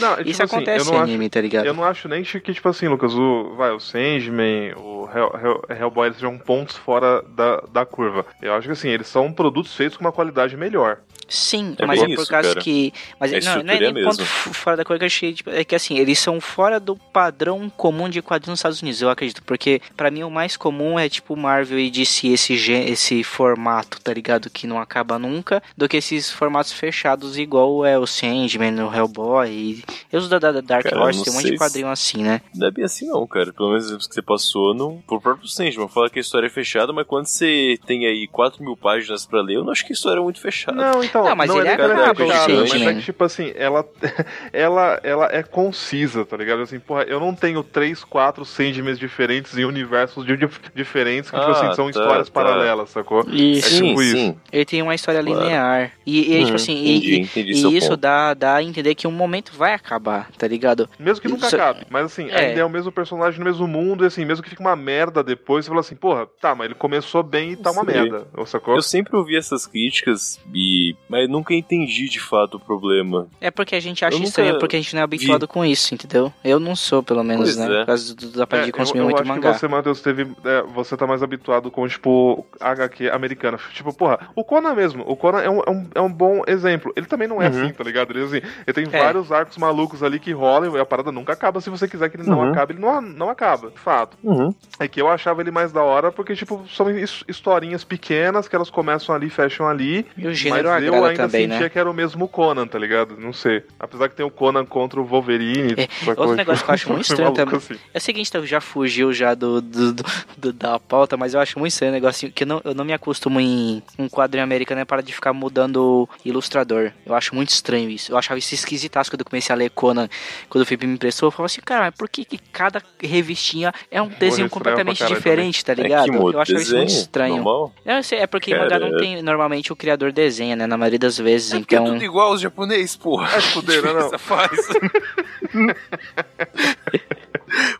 [0.02, 1.66] Não, é, tipo Isso assim, acontece eu em não anime, tá ligado?
[1.66, 5.78] Eu não acho nem que, tipo assim, Lucas, o, vai, o Sandman, o Hell, Hell,
[5.80, 8.26] Hellboy, eles sejam pontos fora da, da curva.
[8.42, 11.00] Eu acho que, assim, eles são produtos feitos com uma qualidade melhor.
[11.32, 12.62] Sim, É mas é por isso, causa cara.
[12.62, 12.94] que.
[13.20, 15.34] Mas A não, não é nem é a ponto fora da coisa que eu achei.
[15.34, 19.02] tipo, é que assim, eles são fora do padrão comum de quadrinhos nos Estados Unidos,
[19.02, 19.42] eu acredito.
[19.44, 24.14] Porque pra mim o mais comum é tipo Marvel e DC, esse, esse formato, tá
[24.14, 24.50] ligado?
[24.50, 29.50] Que não acaba nunca, do que esses formatos fechados, igual é o Sandman, o Hellboy.
[29.50, 31.88] E eu uso da, da da Dark Cara, Horse, não tem um monte de quadrinho
[31.88, 32.42] assim, né?
[32.54, 33.54] Não é bem assim não, cara.
[33.54, 35.02] Pelo menos os que você passou no...
[35.08, 35.88] Por próprio Sandman.
[35.88, 39.42] Fala que a história é fechada, mas quando você tem aí 4 mil páginas pra
[39.42, 40.78] ler, eu não acho que a história é muito fechada.
[40.78, 41.21] Não, então.
[41.30, 42.94] Não, mas ele é que ela acaba, fechada, gente, mas é né?
[42.96, 43.86] que, tipo assim, ela,
[44.54, 46.62] ela, ela é concisa, tá ligado?
[46.62, 51.38] Assim, porra, eu não tenho três, quatro Sandmans diferentes em universos de- dif- diferentes que,
[51.40, 52.34] tipo Ah, assim, são tá, histórias tá.
[52.34, 53.26] paralelas, sacou?
[53.30, 53.68] Isso.
[53.68, 54.16] É tipo isso.
[54.18, 54.38] sim.
[54.52, 55.42] Ele tem uma história Claro.
[55.42, 55.92] linear.
[56.06, 57.98] E, e, tipo Uhum, assim, entendi, e, e- entendi e isso ponto.
[57.98, 60.90] dá, dá a entender que um momento vai acabar, tá ligado?
[61.00, 61.86] Mesmo que nunca Isso- acabe.
[61.90, 62.48] Mas assim, É.
[62.50, 65.24] ainda é o mesmo personagem no mesmo mundo, e assim, mesmo que fique uma merda
[65.24, 68.28] depois, você fala assim, porra, tá, mas ele começou bem e tá uma merda.
[68.36, 68.76] Ou sacou?
[68.76, 70.96] Eu sempre ouvi essas críticas, e...
[71.12, 73.28] mas nunca entendi de fato o problema.
[73.42, 76.32] É porque a gente acha estranho, porque a gente não é habituado com isso, entendeu?
[76.44, 77.66] Eu não sou, pelo menos, Pois né?
[77.76, 77.80] é.
[77.80, 79.52] Por causa do, da parte É, de consumir eu, eu muito acho mangá.
[79.54, 80.28] que você, Matheus, teve.
[80.46, 83.60] é, você tá mais habituado com, tipo, HQ americana.
[83.74, 85.04] Tipo, porra, o Conan mesmo.
[85.06, 86.94] O Conan é um, é um, é um bom exemplo.
[86.96, 87.64] Ele também não é Uhum.
[87.66, 88.12] assim, tá ligado?
[88.12, 89.04] Ele, assim, ele tem É.
[89.04, 91.60] vários arcos malucos ali que rolam e a parada nunca acaba.
[91.60, 92.52] Se você quiser que ele não Uhum.
[92.52, 94.18] acabe, ele não, não acaba, de fato.
[94.24, 94.54] Uhum.
[94.80, 98.56] É que eu achava ele mais da hora porque, tipo, são his- historinhas pequenas que
[98.56, 100.06] elas começam ali, fecham ali.
[100.18, 101.70] E o gênero mas eu, eu ainda também, sentia né?
[101.70, 103.18] que era o mesmo Conan, tá ligado?
[103.18, 103.64] Não sei.
[103.80, 105.74] Apesar que tem o Conan contra o Wolverine.
[105.78, 107.56] É, outro negócio que eu acho muito estranho também.
[107.58, 107.76] assim.
[107.94, 110.04] É o seguinte, já fugiu já do, do- do-
[110.38, 112.84] do- da pauta, mas eu acho muito estranho o negocinho que eu não, eu não
[112.86, 116.92] me acostumo em um quadrinho americano é para de ficar mudando ilustrador.
[117.06, 118.12] Eu acho muito estranho isso.
[118.12, 120.08] Eu achava isso esquisitaço quando eu comecei a ler Conan,
[120.50, 121.28] quando o Felipe me emprestou.
[121.28, 125.64] Eu falava assim, cara, mas por que, que cada revistinha é um desenho completamente diferente,
[125.64, 126.06] tá É ligado?
[126.06, 127.36] que muda eu achava isso muito estranho.
[127.36, 127.74] normal.
[127.86, 129.22] Eu sei, é porque em mangá não tem.
[129.22, 130.66] Normalmente o criador desenha, né?
[130.68, 131.54] Na maioria das vezes.
[131.54, 131.94] É porque é então.
[131.94, 133.28] tudo igual os japonês, porra.
[133.36, 134.20] É fuder, né, não?
[134.20, 134.52] Faz.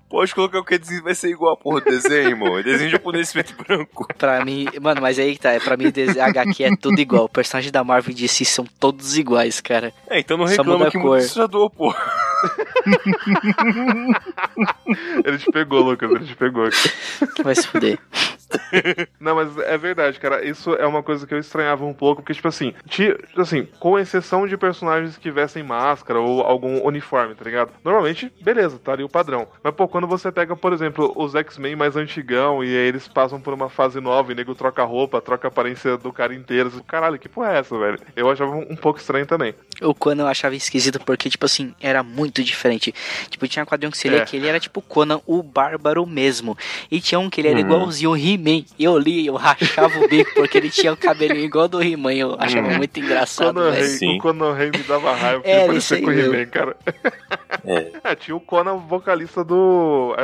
[0.10, 2.60] Pode colocar o que desenho vai ser igual a porra do desenho, irmão.
[2.60, 4.06] É desenho japonês preto e branco.
[4.18, 7.24] Pra mim, mano, mas aí que tá, pra mim des- HQ é tudo igual.
[7.26, 9.94] O personagem da Marvel e DC são todos iguais, cara.
[10.10, 11.04] É, então não reclama a que cor.
[11.04, 12.12] muda o ilustrador, porra.
[15.24, 16.68] Ele te pegou, Lucas, ele te pegou.
[17.44, 18.00] Vai se fuder.
[19.20, 20.46] Não, mas é verdade, cara.
[20.46, 23.98] Isso é uma coisa que eu estranhava um pouco, porque, tipo assim, ti- assim, com
[24.00, 27.72] exceção de personagens que vestem máscara ou algum uniforme, tá ligado?
[27.84, 29.48] Normalmente, beleza, tá ali o padrão.
[29.64, 33.40] Mas, pô, quando você pega, por exemplo, os X-Men mais antigão e aí eles passam
[33.40, 36.34] por uma fase nova e o nego troca a roupa, troca a aparência do cara
[36.34, 36.70] inteiro.
[36.70, 38.00] assim, Caralho, que porra é essa, velho?
[38.16, 39.54] Eu achava um, um pouco estranho também.
[39.82, 42.94] O Conan eu achava esquisito porque, tipo assim, era muito diferente.
[43.30, 44.12] Tipo, tinha um quadrinho que você É.
[44.12, 46.58] lia que ele era tipo Conan, o bárbaro mesmo.
[46.90, 47.66] E tinha um que ele era Uhum.
[47.66, 48.66] igualzinho o He-Man.
[48.80, 52.14] Eu li, eu rachava o bico porque ele tinha o cabelinho igual do He-Man.
[52.14, 52.78] Eu achava Uhum.
[52.78, 53.72] muito engraçado, Conan.
[53.72, 54.18] Rei, Sim.
[54.18, 56.14] o Conan Rei me dava raiva, porque isso parecia com o.
[56.14, 56.76] He-Man, cara.
[57.66, 57.92] É.
[58.04, 60.16] É, tinha o Conan vocalista do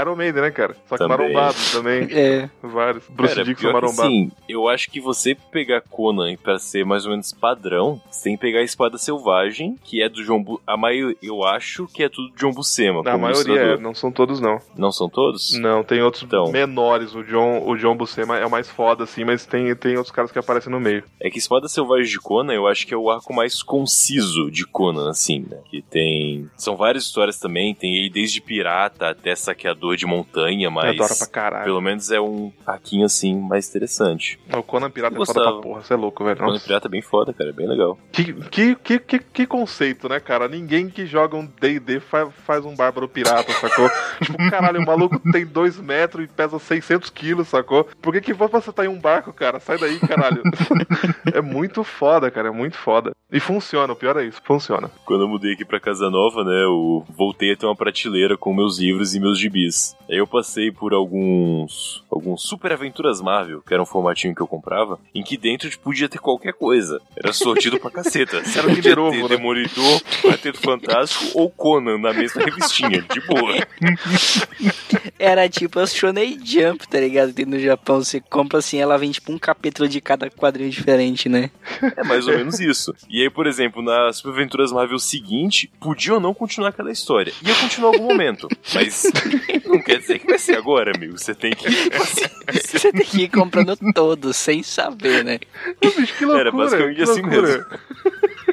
[0.00, 0.74] Iron- Maiden, né, cara?
[0.88, 1.18] Só que Também.
[1.32, 2.08] marombado também.
[2.10, 2.48] É.
[2.62, 3.04] Vários.
[3.08, 4.02] Bruce Cara, Dixon marombado.
[4.08, 8.60] assim, eu acho que você pegar Conan pra ser mais ou menos padrão, que pegar
[8.60, 10.60] a Espada Selvagem, que é do João Bu...
[10.66, 13.02] A maioria, eu acho que é tudo do John Buscema.
[13.02, 14.58] Na como maioria, é, não são todos, não.
[14.76, 15.58] Não são todos?
[15.58, 16.50] Não, tem outros Então.
[16.50, 17.14] menores.
[17.14, 20.30] O John, o John Buscema é o mais foda, assim, mas tem, tem outros caras
[20.32, 21.02] que aparecem no meio.
[21.20, 24.66] É que Espada Selvagem de Conan, eu acho que é o arco mais conciso de
[24.66, 25.58] Conan, assim, né?
[25.70, 26.48] Que tem...
[26.56, 30.86] São várias histórias também, tem ele desde pirata até saqueador de montanha, mas...
[30.96, 31.64] Eu adoro pra caralho.
[31.64, 34.38] Pelo menos é um arquinho, assim, mais interessante.
[34.52, 36.36] O Conan Pirata Eu é foda pra porra, você é louco, velho.
[36.36, 36.64] Conan Nossa.
[36.64, 37.98] Pirata é bem foda, cara, é bem legal.
[38.12, 40.48] Que, que, que, que, que conceito, né, cara?
[40.48, 43.88] Ninguém que joga um D&D fa- faz um bárbaro pirata, sacou?
[44.22, 47.88] tipo, caralho, o maluco tem 2 metros e pesa 600 quilos, sacou?
[48.00, 49.60] Por que que você tá em um barco, cara?
[49.60, 50.42] Sai daí, caralho.
[51.32, 53.12] é muito foda, cara, é muito foda.
[53.30, 54.90] E funciona, o pior é isso, funciona.
[55.04, 58.54] Quando eu mudei aqui pra casa nova, né, eu voltei a ter uma prateleira com
[58.54, 59.94] meus livros e meus gibis.
[60.08, 64.46] Aí eu passei por alguns alguns Super Aventuras Marvel, que era um formatinho que eu
[64.46, 67.00] comprava, em que dentro tipo, podia ter qualquer coisa.
[67.16, 68.42] Era sortido pra caceta.
[68.44, 69.36] Se era Kinder Ovo, né?
[69.36, 73.54] Demolidor, Quarteto Fantástico ou Conan na mesma revistinha, de boa.
[75.18, 77.32] Era tipo as Shonen Jump, tá ligado?
[77.38, 81.28] Tem no Japão, você compra assim, ela vem tipo um capítulo de cada quadrinho diferente,
[81.28, 81.52] né?
[81.96, 82.92] É mais ou menos isso.
[83.08, 87.32] E aí, por exemplo, na Super Aventuras Marvel seguinte, podia ou não continuar aquela história.
[87.40, 89.04] Ia continuar em algum momento, mas
[89.64, 91.16] não quer dizer que vai ser agora, amigo.
[91.16, 95.38] Você tem que Você tem que ir comprando todos, sem saber, né?
[95.80, 97.64] Bicho, que loucura, Era basicamente que assim mesmo.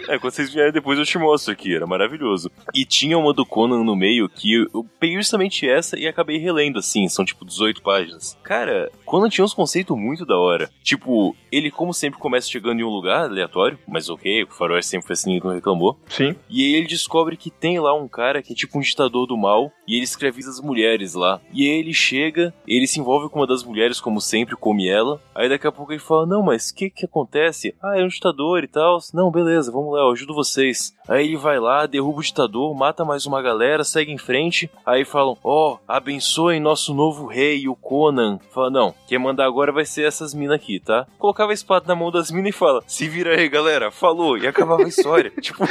[0.07, 2.51] É, quando vocês vierem depois eu te mostro aqui, era maravilhoso.
[2.73, 6.79] E tinha uma do Conan no meio que eu, peguei justamente essa e acabei relendo
[6.79, 8.37] assim, são tipo 18 páginas.
[8.43, 10.69] Cara, Conan tinha uns conceitos muito da hora.
[10.83, 15.07] Tipo, ele como sempre começa chegando em um lugar aleatório, mas ok, o Faroeste sempre
[15.07, 15.97] foi assim, não reclamou.
[16.09, 16.35] Sim.
[16.49, 19.37] E aí ele descobre que tem lá um cara que é tipo um ditador do
[19.37, 21.39] mal e ele escraviza as mulheres lá.
[21.53, 25.21] E aí ele chega, ele se envolve com uma das mulheres, como sempre, come ela.
[25.33, 27.75] Aí daqui a pouco ele fala: Não, mas o que que acontece?
[27.81, 28.99] Ah, é um ditador e tal.
[29.13, 30.93] Não, beleza, vamos lá, eu ajudo vocês.
[31.07, 34.69] Aí ele vai lá, derruba o ditador, mata mais uma galera, segue em frente.
[34.85, 38.39] Aí falam: Ó, oh, abençoem nosso novo rei, o Conan.
[38.53, 41.05] Fala: Não, quem mandar agora vai ser essas minas aqui, tá?
[41.19, 44.37] Colocava a espada na mão das minas e fala: Se vira aí, galera, falou.
[44.37, 45.31] E acabava a história.
[45.39, 45.63] tipo,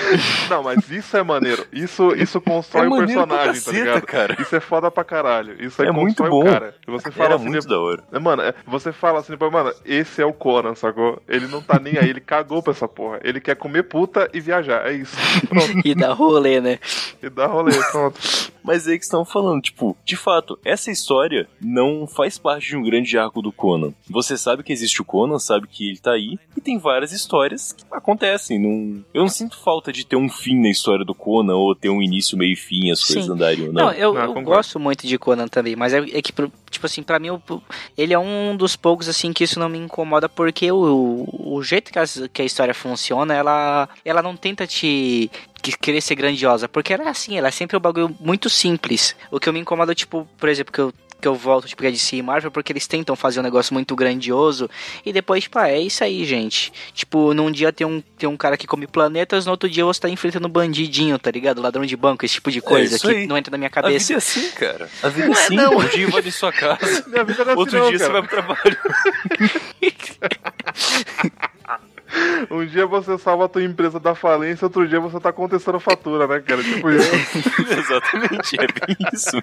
[0.49, 1.67] Não, mas isso é maneiro.
[1.73, 4.03] Isso, isso constrói É o personagem, tá caceta, ligado?
[4.07, 4.37] cara.
[4.41, 5.57] Isso é foda pra caralho.
[5.65, 6.45] Isso aí É muito bom.
[6.45, 6.75] cara.
[6.87, 8.05] Você fala era assim, muito da hora.
[8.13, 11.21] É, Mano, é- você fala assim, pô, mano, esse é o Conan, sacou?
[11.29, 13.19] Ele não tá nem aí, ele cagou pra essa porra.
[13.25, 15.17] Ele quer comer puta e viajar, é isso.
[15.49, 16.79] Pronto, E dá rolê, né?
[17.23, 18.19] e dá rolê, pronto.
[18.65, 22.77] Mas é aí que estão falando, tipo, de fato, essa história não faz parte de
[22.77, 23.93] um grande arco do Conan.
[24.09, 27.73] Você sabe que existe o Conan, sabe que ele tá aí, e tem várias histórias
[27.73, 28.59] que acontecem.
[28.59, 29.05] Não...
[29.13, 32.01] Eu não sinto falta de ter um fim na história do Conan, ou ter um
[32.01, 33.15] início, meio e fim, as Sim.
[33.15, 33.85] coisas andariam, não.
[33.87, 36.33] Não, eu, Não, eu gosto muito de Conan também, mas é, é que,
[36.71, 37.43] tipo assim, pra mim, o-
[37.99, 41.93] ele é um dos poucos, assim, que isso não me incomoda, porque o, o jeito
[41.93, 45.31] que, as- que a história funciona, ela, ela não tenta te
[45.73, 49.17] que- querer ser grandiosa, porque ela é assim, ela é sempre um bagulho muito simples.
[49.31, 51.91] O que eu me incomoda, tipo, por exemplo, que eu que eu volto, tipo, é
[51.91, 54.69] DC e Marvel, porque eles tentam fazer um negócio muito grandioso.
[55.07, 56.71] E depois, tipo, ah, é isso aí, gente.
[56.93, 60.03] Tipo, num dia tem um, tem um cara que come planetas, no outro dia você
[60.03, 61.63] tá enfrentando um bandidinho, tá ligado?
[61.63, 63.27] Ladrão de banco, esse tipo de coisa que aí.
[63.27, 64.13] não entra na minha A vida cabeça.
[64.13, 64.91] é assim, cara.
[65.03, 65.55] A vida é é, assim.
[65.57, 65.79] não.
[65.79, 68.07] Um dia vai em sua casa, Minha vida não é assim outro não, dia você
[68.07, 68.21] cara.
[68.21, 68.79] vai pro trabalho.
[72.51, 76.27] Um dia você salva a tua empresa da falência, outro dia você tá contestando fatura,
[76.27, 76.63] né, cara?
[76.63, 77.11] Tipo isso.
[77.79, 79.43] Exatamente, é bem isso.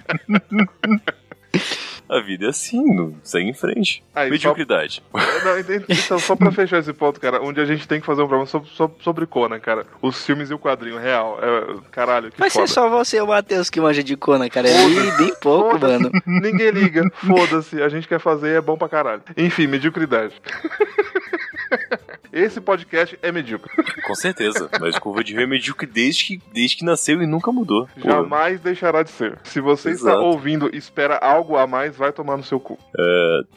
[2.08, 4.02] A vida é assim, não segue em frente.
[4.14, 5.02] Aí, Mediocridade.
[5.44, 8.06] Não, ent- então, só pra fechar esse ponto, cara, um dia a gente tem que
[8.06, 9.86] fazer um programa sobre, sobre, sobre Conan, cara.
[10.00, 11.38] Os filmes e o quadrinho, real.
[11.42, 12.66] É, caralho, que Vai foda.
[12.66, 14.68] ser só você e o Matheus que manja de Conan, cara.
[14.68, 16.10] É bem, bem pouco, mano.
[16.26, 17.82] Ninguém liga, foda-se.
[17.82, 19.22] A gente quer fazer e é bom pra caralho.
[19.36, 20.34] Enfim, mediocridade.
[22.32, 23.70] Esse podcast é medíocre.
[24.06, 24.70] Com certeza.
[24.80, 27.86] Mas curva de rio é medíocre desde que, desde que nasceu e nunca mudou.
[28.00, 29.38] Pô, Jamais deixará de ser.
[29.44, 30.24] Se você está Exato.
[30.24, 32.78] ouvindo e espera algo a mais, vai tomar no seu cu.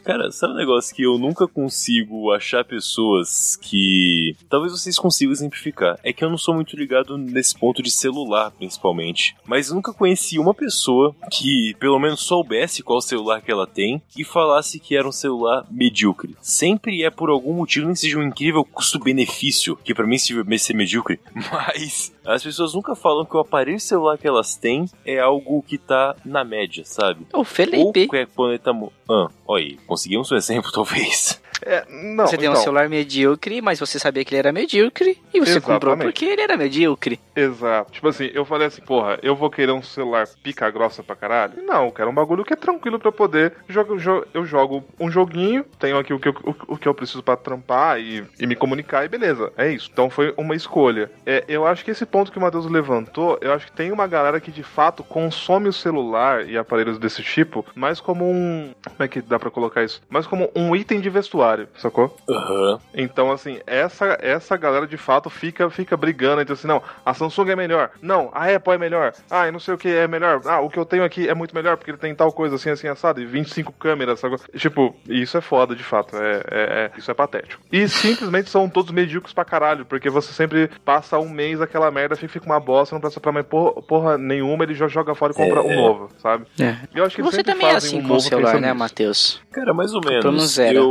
[0.04, 4.36] Cara, sabe um negócio que eu nunca consigo achar pessoas que.
[4.50, 5.98] Talvez vocês consigam exemplificar.
[6.04, 9.36] É que eu não sou muito ligado nesse ponto de celular, principalmente.
[9.46, 14.26] Mas nunca conheci uma pessoa que pelo menos soubesse qual celular que ela tem e
[14.26, 16.36] falasse que era um celular medíocre.
[16.42, 21.20] Sempre é por algum motivo, nem seja um incrível custo-benefício, que pra mim ser medíocre.
[21.52, 25.78] Mas as pessoas nunca falam que o aparelho celular que elas têm é algo que
[25.78, 27.26] tá na média, sabe?
[27.34, 28.08] O Ou Felipe.
[28.08, 28.74] que é planeta.
[28.74, 31.42] mo- Ah, olha aí, conseguimos um exemplo, talvez.
[31.64, 35.22] É, não, você tem um então, celular medíocre, mas você sabia que ele era medíocre.
[35.34, 36.14] E você comprou Exatamente.
[36.14, 37.20] porque ele era medíocre.
[37.36, 37.92] Exato.
[37.92, 41.64] Tipo assim, eu falei assim, porra, eu vou querer um celular pica grossa pra caralho?
[41.64, 43.54] Não, eu quero um bagulho que é tranquilo pra poder.
[43.68, 46.94] Jogo, jo- eu jogo um joguinho, tenho aqui o que eu, o, o que eu
[46.94, 49.52] preciso pra trampar e, e me comunicar e beleza.
[49.58, 49.90] É isso.
[49.92, 51.12] Então foi uma escolha.
[51.26, 54.08] É, eu acho que esse ponto que o Matheus levantou, eu acho que tem uma
[54.08, 58.74] galera que de fato consome o celular e aparelhos desse tipo mais como um.
[58.86, 60.02] Como é que dá pra colocar isso?
[60.10, 61.45] Mais como um item de vestuário,
[61.78, 62.16] sacou?
[62.30, 62.80] Aham.
[62.94, 67.50] Então, assim, essa, essa galera de fato fica, fica brigando entre assim, não, a Samsung
[67.50, 70.42] é melhor, não, a Apple é melhor, ah, e não sei o que é melhor,
[70.46, 72.70] ah, o que eu tenho aqui é muito melhor porque ele tem tal coisa assim,
[72.70, 74.36] assim, assado, e 25 câmeras, sabe?
[74.56, 77.62] Tipo, isso é foda de fato, é, é- é- isso é patético.
[77.72, 82.16] E simplesmente são todos medíocres pra caralho, porque você sempre passa um mês aquela merda,
[82.16, 85.32] fica fica uma bosta, não presta pra mais porra, porra nenhuma, ele já joga fora
[85.32, 85.76] e compra um É.
[85.78, 86.46] novo, sabe?
[86.60, 86.76] É.
[86.94, 88.74] E eu acho que Você também é assim um com o celular, né.
[88.74, 89.42] Matheus?
[89.54, 90.52] Cara, mais ou menos.
[90.52, 90.82] zero.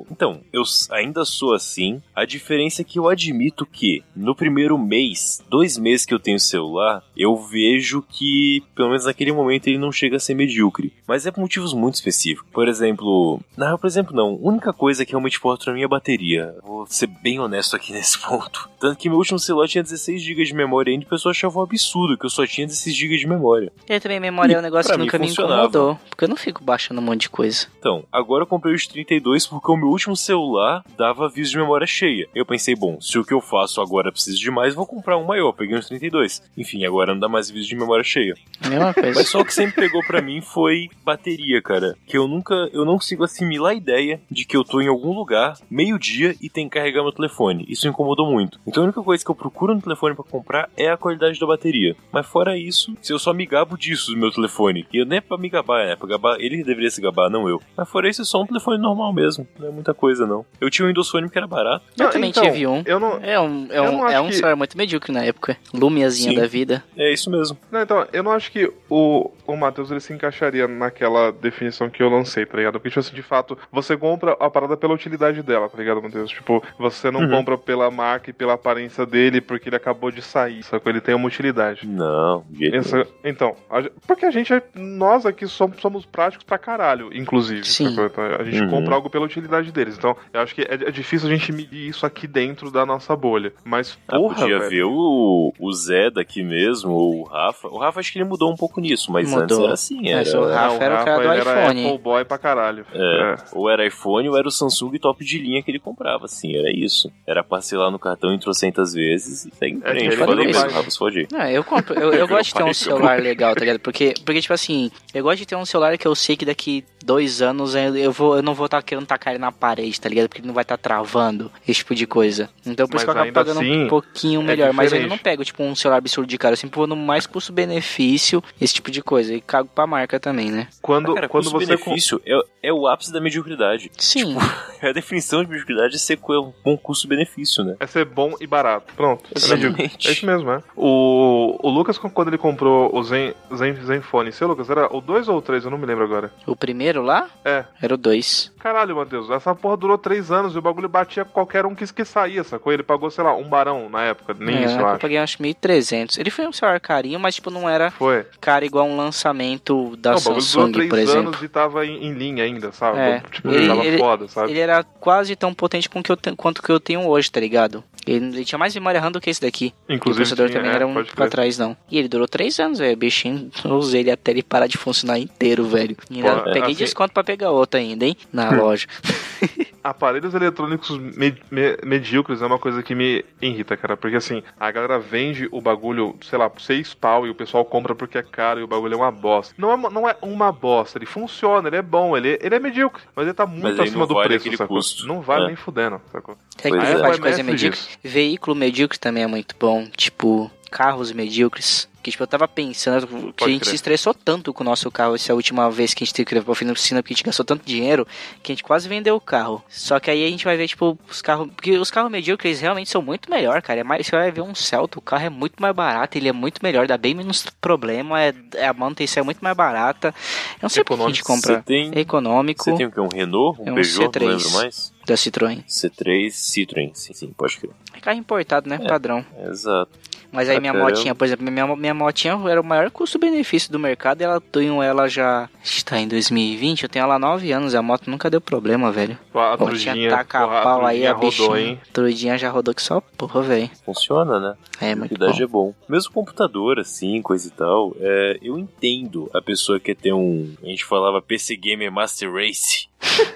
[0.00, 0.06] Eu.
[0.10, 2.02] Então, eu ainda sou assim.
[2.14, 6.38] A diferença é que eu admito que no primeiro mês, dois meses que eu tenho
[6.38, 10.92] celular, eu vejo que, pelo menos naquele momento, ele não chega a ser medíocre.
[11.06, 12.48] Mas é por motivos muito específicos.
[12.52, 13.40] Por exemplo.
[13.56, 14.30] Não, por exemplo, não.
[14.42, 16.54] A única coisa que realmente importa pra mim é a bateria.
[16.62, 18.68] Vou ser bem honesto aqui nesse ponto.
[18.78, 21.58] Tanto que meu último celular tinha 16 GB de memória ainda e o pessoal achava
[21.58, 23.72] um absurdo que eu só tinha 16 GB de memória.
[23.88, 25.98] E também memória é um negócio pra que nunca me incomodou.
[26.08, 27.66] Porque eu não fico baixando um monte de coisa.
[27.78, 31.86] Então, agora eu comprei os 32 porque o meu último celular dava aviso de memória
[31.86, 32.28] cheia.
[32.32, 35.24] Eu pensei, bom, se o que eu faço agora precisa de mais, vou comprar um
[35.24, 35.52] maior.
[35.52, 36.40] Peguei uns 32.
[36.56, 38.34] Enfim, agora não dá mais aviso de memória cheia.
[38.68, 39.18] Mesma coisa.
[39.18, 41.96] Mas só o que sempre pegou pra mim foi bateria, cara.
[42.06, 45.12] Que eu nunca, eu não consigo assimilar a ideia de que eu tô em algum
[45.12, 47.64] lugar, meio-dia, e tem que carregar meu telefone.
[47.68, 48.60] Isso incomodou muito.
[48.64, 51.46] Então a única coisa que eu procuro no telefone pra comprar é a qualidade da
[51.46, 51.96] bateria.
[52.12, 55.18] Mas fora isso, se eu só me gabo disso do meu telefone, e eu nem
[55.18, 55.96] é pra me gabar, né?
[55.96, 57.60] Pra gabar, ele deveria se gabar, não eu.
[57.76, 59.46] Mas fora isso, é só um telefone normal mesmo.
[59.58, 60.44] Não é muita coisa, não.
[60.60, 61.84] Eu tinha um Windows Phone que era barato.
[61.98, 62.82] Eu Não, também então, tive um.
[62.86, 65.24] Eu não, É um, é Eu um, não é um que- celular muito medíocre na
[65.24, 65.56] época.
[65.74, 66.36] Lumiazinha Sim.
[66.40, 66.84] da vida.
[66.96, 67.56] É isso mesmo.
[67.70, 72.02] Não, então, eu não acho que o, o Matheus ele se encaixaria naquela definição que
[72.02, 72.74] eu lancei, tá ligado?
[72.74, 76.30] Porque, tipo assim, de fato, você compra a parada pela utilidade dela, tá ligado, Matheus?
[76.30, 77.30] Tipo, você não Uhum.
[77.30, 80.90] compra pela marca e pela aparência dele porque ele acabou de sair, sacou?
[80.90, 81.86] Ele tem uma utilidade.
[81.86, 86.58] Não, jeito Essa- então, a porque a gente, é- nós aqui somos, somos práticos pra
[86.58, 87.64] caralho, inclusive.
[87.66, 87.88] Sim.
[87.92, 88.70] Então, a gente Uhum.
[88.70, 89.96] compra algo pela utilidade deles.
[89.98, 93.14] Então, eu acho que é, é difícil a gente medir isso aqui dentro da nossa
[93.14, 93.52] bolha.
[93.64, 94.70] Mas, Ah, porra, podia velho.
[94.70, 97.68] ver o, o Zé daqui mesmo, ou o Rafa.
[97.68, 99.64] O Rafa acho que ele mudou um pouco nisso, mas antes Mudou.
[99.66, 100.40] era assim, Mas era.
[100.40, 101.86] o Rafa era o cara do ele era iPhone.
[101.86, 102.86] Apple Boy pra caralho.
[102.92, 106.56] É, ou era iPhone ou era o Samsung top de linha que ele comprava, assim,
[106.56, 107.12] era isso.
[107.26, 110.06] Era parcelar no cartão em trocentas vezes e segue em É, frente.
[110.06, 110.70] ele Falei não mesmo.
[110.70, 111.28] Rafa, se fode aí.
[111.30, 111.94] Não, eu compro.
[111.94, 113.80] Eu, eu gosto de ter um celular legal, tá ligado?
[113.80, 116.84] Porque, porque, tipo assim, eu gosto de ter um celular que eu sei que daqui
[117.02, 120.08] dois anos eu, vou, eu não vou estar tá querendo tacar ele na parede, tá
[120.08, 120.28] ligado?
[120.28, 122.48] Porque ele não vai estar tá travando esse tipo de coisa.
[122.64, 124.72] Então por isso que eu acabo pagando assim, um pouquinho é melhor.
[124.72, 126.52] Mas eu ainda não pego, tipo, um celular absurdo de cara.
[126.52, 129.34] Eu sempre vou no mais custo-benefício, esse tipo de coisa.
[129.34, 130.68] E cago pra marca também, né?
[130.80, 131.66] Quando, cara, quando você.
[131.66, 133.90] benefício é, é o ápice da mediocridade.
[133.96, 134.34] Sim.
[134.34, 134.40] Tipo,
[134.86, 137.76] a definição de mediocridade é ser um bom custo-benefício, né?
[137.80, 138.92] É ser bom e barato.
[138.94, 139.24] Pronto.
[139.34, 140.08] Exatamente.
[140.08, 140.62] É, isso mesmo, é.
[140.76, 145.28] O, o Lucas, quando ele comprou o Zen, Zen, Zenfone, seu Lucas, era o 2
[145.28, 145.64] ou o 3?
[145.64, 146.32] Eu não me lembro agora.
[146.46, 147.28] O primeiro lá?
[147.44, 147.64] É.
[147.80, 148.52] Era o 2.
[148.58, 152.04] Caralho, Matheus, essa porra durou 3 anos e o bagulho batia qualquer um que, que
[152.04, 152.72] saía, sacou?
[152.72, 154.34] Ele pagou, sei lá, um barão na época.
[154.38, 154.96] Nem é, isso, eu acho.
[154.96, 156.18] Eu paguei acho 1.300.
[156.18, 158.26] Ele foi um celular carinho, mas tipo, não era foi.
[158.40, 161.28] caro igual um lançamento da não, Samsung, por exemplo.
[161.28, 162.98] anos e tava em, em linha ainda, sabe?
[162.98, 163.20] É.
[163.30, 164.50] Tipo, ele, tava ele, foda, sabe?
[164.50, 167.82] Ele era quase tão potente com que eu, quanto que eu tenho hoje, tá ligado?
[168.06, 169.72] Ele, ele, tinha mais memória RAM do que esse daqui.
[169.88, 169.98] Inclusive.
[169.98, 171.76] o processador tinha, também é, era um pra trás, não.
[171.90, 172.96] E ele durou 3 anos, velho.
[172.96, 175.96] Bichinho, eu usei ele até ele parar de funcionar inteiro, velho.
[176.10, 176.74] E ainda Pô, peguei assim...
[176.74, 178.16] desconto pra pegar outro ainda, hein?
[178.32, 178.86] Na loja.
[179.82, 183.96] Aparelhos eletrônicos me, me, medíocres é uma coisa que me irrita, cara.
[183.96, 187.64] Porque assim, a galera vende o bagulho, sei lá, por 6 pau e o pessoal
[187.64, 189.52] compra porque é caro e o bagulho é uma bosta.
[189.58, 193.02] Não é, não é uma bosta, ele funciona, ele é bom, ele, ele é medíocre,
[193.14, 194.76] mas ele tá muito acima do vale preço, sacou?
[194.76, 195.06] Custo.
[195.06, 195.46] Não vale é.
[195.48, 196.36] nem fudendo, sacou?
[196.62, 196.98] É que é.
[196.98, 197.80] faz coisa medíocre.
[198.02, 201.90] Veículo medíocre também é muito bom, tipo, carros medíocres.
[202.02, 203.70] Que, tipo, eu tava pensando que Pode a gente crer.
[203.70, 206.34] se estressou tanto com o nosso carro essa última vez que a gente teve que
[206.34, 208.04] levar pra oficina, porque a gente gastou tanto dinheiro
[208.42, 209.62] que a gente quase vendeu o carro.
[209.68, 211.48] Só que aí a gente vai ver, tipo, os carros.
[211.54, 213.78] Porque os carros medíocres realmente são muito melhor, cara.
[213.78, 216.32] É mais, você vai ver um Celta, o carro é muito mais barato, ele é
[216.32, 220.08] muito melhor, dá bem menos problema, é, é a manutenção é muito mais barata.
[220.08, 221.62] Eu não sei por que a gente compra.
[221.62, 222.64] Tem, é econômico.
[222.64, 223.00] Você tem o que?
[223.00, 223.60] Um Renault?
[223.60, 224.08] Um, é um Peugeot?
[224.08, 224.20] C3.
[224.22, 224.92] Não lembro mais.
[225.06, 225.64] Da Citroën.
[225.66, 227.72] C3 Citroën, sim, sim, pode crer.
[227.94, 228.78] É carro importado, né?
[228.80, 229.24] É, Padrão.
[229.48, 229.90] Exato.
[230.32, 234.22] Mas aí minha motinha, por exemplo, minha, minha motinha era o maior custo-benefício do mercado
[234.22, 235.48] e ela tenho ela já.
[235.62, 239.18] Está em 2020, eu tenho ela há 9 anos, a moto nunca deu problema, velho.
[239.34, 241.78] A trudinha, taca a pau aí, a rodou, hein?
[241.92, 243.70] Trudinha já rodou que só porra, velho.
[243.84, 244.54] Funciona, né?
[244.80, 245.26] É, muito bom.
[245.26, 245.74] é bom.
[245.86, 250.54] Mesmo computador, assim, coisa e tal, é, eu entendo a pessoa que ter um.
[250.62, 252.88] A gente falava PC Gamer Master Race.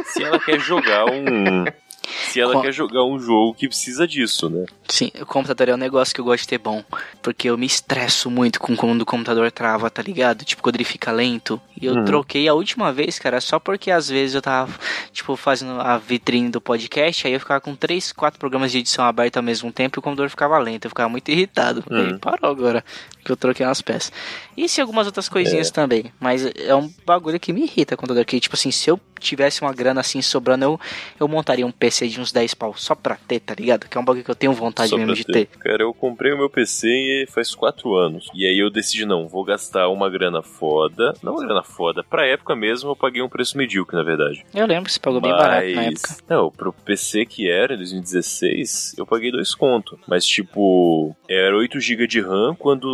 [0.07, 1.65] Se ela quer jogar um,
[2.07, 2.63] se ela Com...
[2.63, 4.65] quer jogar um jogo que precisa disso, né?
[4.89, 6.83] Sim, o computador é um negócio que eu gosto de ter bom.
[7.21, 10.45] Porque eu me estresso muito com quando o computador trava, tá ligado?
[10.45, 11.61] Tipo, quando ele fica lento.
[11.81, 12.05] E eu uhum.
[12.05, 14.73] troquei a última vez, cara, só porque às vezes eu tava,
[15.13, 19.05] tipo, fazendo a vitrine do podcast, aí eu ficava com três, quatro programas de edição
[19.05, 20.87] abertos ao mesmo tempo e o computador ficava lento.
[20.87, 21.83] Eu ficava muito irritado.
[21.91, 22.19] Uhum.
[22.19, 22.85] parou agora
[23.27, 24.13] que eu troquei umas peças.
[24.57, 25.73] E se algumas outras coisinhas é.
[25.73, 26.05] também.
[26.21, 28.25] Mas é um bagulho que me irrita o computador.
[28.25, 30.81] Que, tipo assim, se eu tivesse uma grana assim sobrando, eu,
[31.19, 33.89] eu montaria um PC de uns 10 pau só pra ter, tá ligado?
[33.89, 35.47] Que é um bagulho que eu tenho vontade só mesmo de ter.
[35.47, 35.59] ter.
[35.59, 38.29] Cara, eu comprei o meu PC faz 4 anos.
[38.33, 41.15] E aí eu decidi, não, vou gastar uma grana foda.
[41.23, 42.05] Não uma grana foda.
[42.05, 44.45] Pra época mesmo, eu paguei um preço medíocre, na verdade.
[44.55, 45.31] Eu lembro, você pagou Mas...
[45.31, 46.17] bem barato na época.
[46.29, 49.99] Não, pro PC que era, em 2016, eu paguei dois conto.
[50.07, 52.87] Mas, tipo, era 8 GB de RAM quando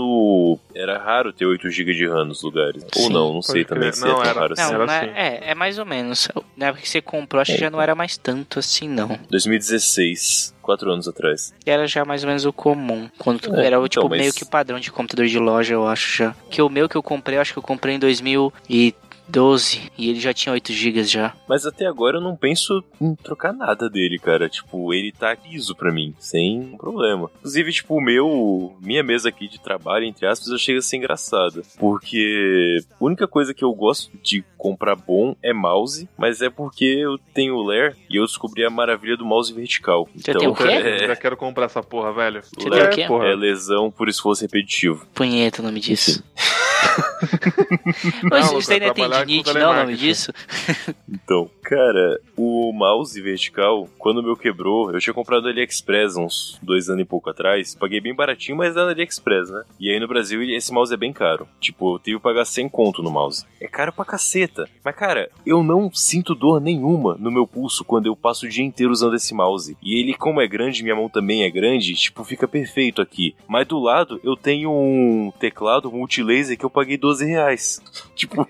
[0.74, 2.84] era raro ter 8 GB de RAM nos lugares.
[2.92, 4.72] Sim, Ou não, não sei também se não, é era, raro assim.
[4.72, 5.06] Não, assim.
[5.14, 6.28] É, é mais ou menos.
[6.56, 9.18] Na época que você comprou, acho é, que já não era mais tanto assim, não.
[9.30, 11.52] 2016 quatro anos atrás.
[11.66, 13.10] E era já mais ou menos o comum.
[13.18, 14.20] Quando é, era o tipo então, mas...
[14.20, 16.34] meio que o padrão de computador de loja, eu acho já.
[16.48, 18.94] Que o meu que eu comprei, eu acho que eu comprei em 2000 e
[19.28, 21.34] 12 e ele já tinha 8 GB já.
[21.48, 24.48] Mas até agora eu não penso em trocar nada dele, cara.
[24.48, 27.30] Tipo, ele tá liso pra mim, sem problema.
[27.38, 28.76] Inclusive, tipo, o meu.
[28.80, 31.62] Minha mesa aqui de trabalho, entre aspas, eu chego a ser engraçada.
[31.78, 36.84] Porque a única coisa que eu gosto de comprar bom é mouse, mas é porque
[36.84, 40.08] eu tenho o Lair e eu descobri a maravilha do mouse vertical.
[40.14, 40.62] Você então, tem o quê?
[40.82, 41.06] É...
[41.06, 42.42] Já quero comprar essa porra, velho.
[42.42, 43.06] Você Lair, tem o quê?
[43.06, 43.26] Porra.
[43.26, 45.06] É lesão por esforço repetitivo.
[45.14, 46.22] Punheta o nome disso.
[48.30, 50.32] Mas não, isso aí não é tendinite, não, o nome disso?
[51.08, 56.58] então, cara, o mouse vertical, quando o meu quebrou, eu tinha comprado no AliExpress uns
[56.62, 57.74] dois anos e pouco atrás.
[57.74, 59.64] Paguei bem baratinho, mas era no AliExpress, né?
[59.78, 61.48] E aí no Brasil esse mouse é bem caro.
[61.60, 63.44] Tipo, eu tive que pagar 100 conto no mouse.
[63.60, 64.68] É caro pra caceta.
[64.84, 68.64] Mas, cara, eu não sinto dor nenhuma no meu pulso quando eu passo o dia
[68.64, 69.76] inteiro usando esse mouse.
[69.82, 73.34] E ele, como é grande, minha mão também é grande, tipo, fica perfeito aqui.
[73.46, 77.80] Mas do lado eu tenho um teclado multilaser que eu paguei 12 reais.
[78.14, 78.46] Tipo.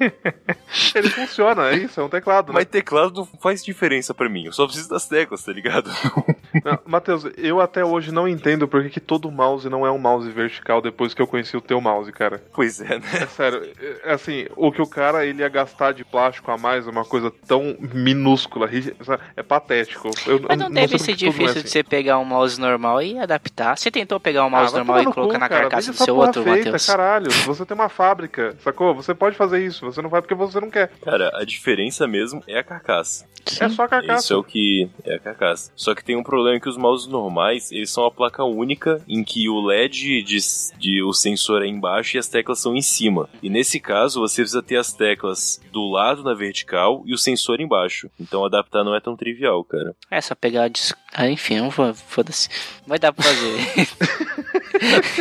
[0.95, 2.49] Ele funciona, é isso, é um teclado.
[2.49, 2.55] Né?
[2.55, 4.47] Mas teclado não faz diferença para mim.
[4.47, 5.91] Eu só preciso das teclas, tá ligado?
[6.87, 10.31] Matheus, eu até hoje não entendo por que, que todo mouse não é um mouse
[10.31, 12.43] vertical depois que eu conheci o teu mouse, cara.
[12.53, 13.09] Pois é, né?
[13.15, 13.71] É sério,
[14.05, 17.05] é, assim, o que o cara ele ia gastar de plástico a mais é uma
[17.05, 18.69] coisa tão minúscula,
[19.37, 20.11] é patético.
[20.27, 21.63] Eu, Mas não, não deve ser difícil é assim.
[21.63, 23.77] de você pegar um mouse normal e adaptar.
[23.77, 26.45] Você tentou pegar um mouse ah, normal e colocar cu, na carcaça do seu outro,
[26.45, 26.87] Matheus?
[26.87, 28.57] Caralho, você tem uma fábrica.
[28.63, 28.95] Sacou?
[28.95, 30.89] Você pode fazer isso, você não vai porque você não quer.
[31.03, 33.27] Cara, a diferença mesmo é a carcaça.
[33.61, 34.21] É só a carcaça.
[34.21, 35.73] Isso é o que é a carcaça.
[35.75, 39.25] Só que tem um problema que os mouses normais, eles são a placa única em
[39.25, 40.39] que o LED de,
[40.79, 43.29] de o sensor é embaixo e as teclas são em cima.
[43.43, 47.61] E nesse caso, você precisa ter as teclas do lado na vertical e o sensor
[47.61, 48.09] embaixo.
[48.21, 49.95] Então adaptar não é tão trivial, cara.
[50.11, 50.69] É só pegar.
[50.69, 50.95] Dis...
[51.15, 51.93] Ah, enfim, eu vou.
[51.95, 52.49] Foda-se.
[52.87, 53.89] Vai dar pra fazer.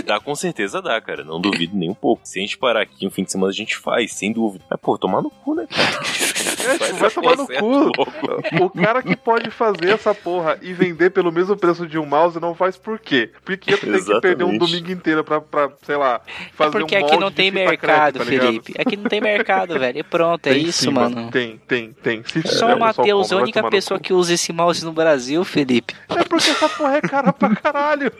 [0.05, 1.23] Dá com certeza dá, cara.
[1.23, 2.21] Não duvido nem um pouco.
[2.25, 4.63] Se a gente parar aqui um fim de semana, a gente faz, sem dúvida.
[4.69, 5.99] Mas, pô, tomar no cu, né, cara?
[6.41, 8.63] É, tipo, vai tomar no cu.
[8.63, 12.39] O cara que pode fazer essa porra e vender pelo mesmo preço de um mouse
[12.39, 13.31] não faz por quê?
[13.43, 16.21] Porque tu tem que perder um domingo inteiro pra, pra sei lá,
[16.53, 18.73] fazer é porque um aqui não tem mercado, crepe, tá Felipe.
[18.79, 19.99] Aqui não tem mercado, velho.
[19.99, 21.29] E pronto, é tem isso, sim, mano.
[21.31, 22.23] Tem, tem, tem.
[22.23, 25.95] Se Só o Matheus, a única pessoa que usa esse mouse no Brasil, Felipe.
[26.09, 28.11] É porque essa porra é cara pra caralho.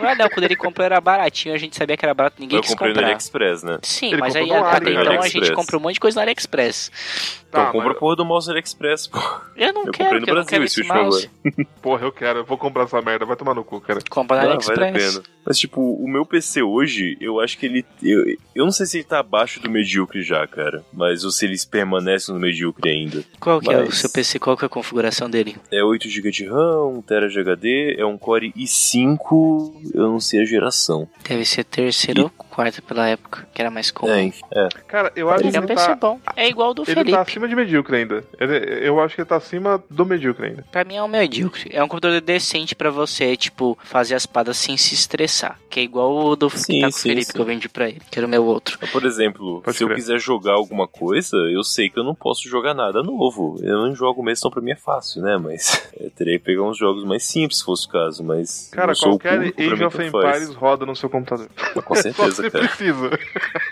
[0.00, 2.62] Não, não, quando ele comprou era baratinho, a gente sabia que era barato, ninguém Eu
[2.62, 3.02] quis comprei comprar.
[3.02, 3.78] no AliExpress, né?
[3.82, 6.90] Sim, Ele mas aí até então a gente comprou um monte de coisa no AliExpress.
[7.52, 9.18] Então, Tá, compra mas- a porra do mouse no AliExpress, pô.
[9.54, 11.30] Eu não Eu quero, comprei no Brasil quero esse último mouse.
[11.82, 14.00] Porra, eu quero, eu vou comprar essa merda, vai tomar no cu, cara.
[14.08, 15.22] Compra no Ah, vale a pena.
[15.44, 17.84] Mas, tipo, o meu PC hoje, eu acho que ele.
[18.02, 18.24] Eu,
[18.54, 20.84] eu não sei se ele tá abaixo do medíocre já, cara.
[20.92, 23.22] Mas ou se ele permanece no medíocre ainda.
[23.40, 24.38] Qual que é o Mas- seu PC?
[24.38, 25.56] Qual que é a configuração dele?
[25.70, 30.20] É 8 GB de RAM, 1 TB de HD, é um Core i5, eu não
[30.20, 31.08] sei a geração.
[31.28, 34.12] Deve ser terceiro ou quarto pela época, que era mais comum.
[34.12, 34.32] É.
[34.54, 34.68] É.
[34.86, 36.20] Cara, eu acho que Ele é um ele PC tá, bom.
[36.36, 37.10] É igual do ele Felipe.
[37.12, 38.24] tá acima de medíocre ainda.
[38.38, 40.64] Ele- eu acho que ele tá acima do medíocre ainda.
[40.70, 41.70] Pra mim é um medíocre.
[41.72, 45.31] É um computador decente pra você, tipo, fazer as paradas sem se estressar.
[45.70, 47.32] Que é igual o do Sim, que tá sim, Felipe sim.
[47.32, 48.78] que eu vendi pra ele, que era o meu outro.
[48.90, 49.96] Por exemplo, Pode se eu crer.
[49.96, 53.56] quiser jogar alguma coisa, eu sei que eu não posso jogar nada novo.
[53.62, 55.38] Eu não jogo mesmo, então pra mim é fácil, né?
[55.38, 58.22] Mas eu teria que pegar uns jogos mais simples, se fosse o caso.
[58.22, 60.02] Mas Cara, eu qualquer público, Age of.
[60.02, 61.48] Empires roda no seu computador.
[61.84, 62.68] Com Só certeza, você cara.
[62.68, 63.10] precisa.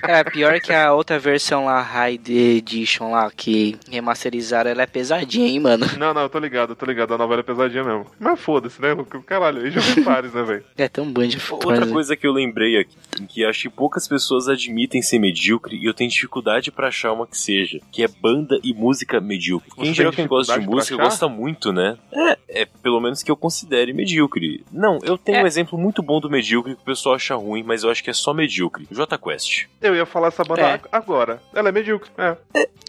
[0.01, 5.49] Cara, pior que a outra versão lá, High Edition lá, que remasterizaram, ela é pesadinha,
[5.49, 5.87] hein, mano.
[5.99, 7.13] Não, não, eu tô ligado, eu tô ligado.
[7.15, 8.07] A novela é pesadinha mesmo.
[8.19, 8.89] Mas foda-se, né?
[9.27, 10.65] Caralho, Age of Empires, né, velho?
[10.79, 12.97] É tão band Outra coisa que eu lembrei aqui,
[13.29, 17.27] que acho que poucas pessoas admitem ser medíocre e eu tenho dificuldade pra achar uma
[17.27, 19.71] que seja, que é banda e música medíocre.
[19.77, 21.97] Você Em geral, quem gosta de música gosta muito, né?
[22.13, 24.65] É, é pelo menos que eu considere medíocre.
[24.73, 25.43] Não, eu tenho É.
[25.45, 28.11] um exemplo muito bom do medíocre que o pessoal acha ruim, mas eu acho que
[28.11, 28.87] é só medíocre.
[28.91, 29.65] J Quest.
[29.81, 30.73] Eu ia falar essa banda É.
[30.75, 31.43] ag- agora.
[31.55, 32.11] Ela é medíocre.
[32.19, 32.37] É.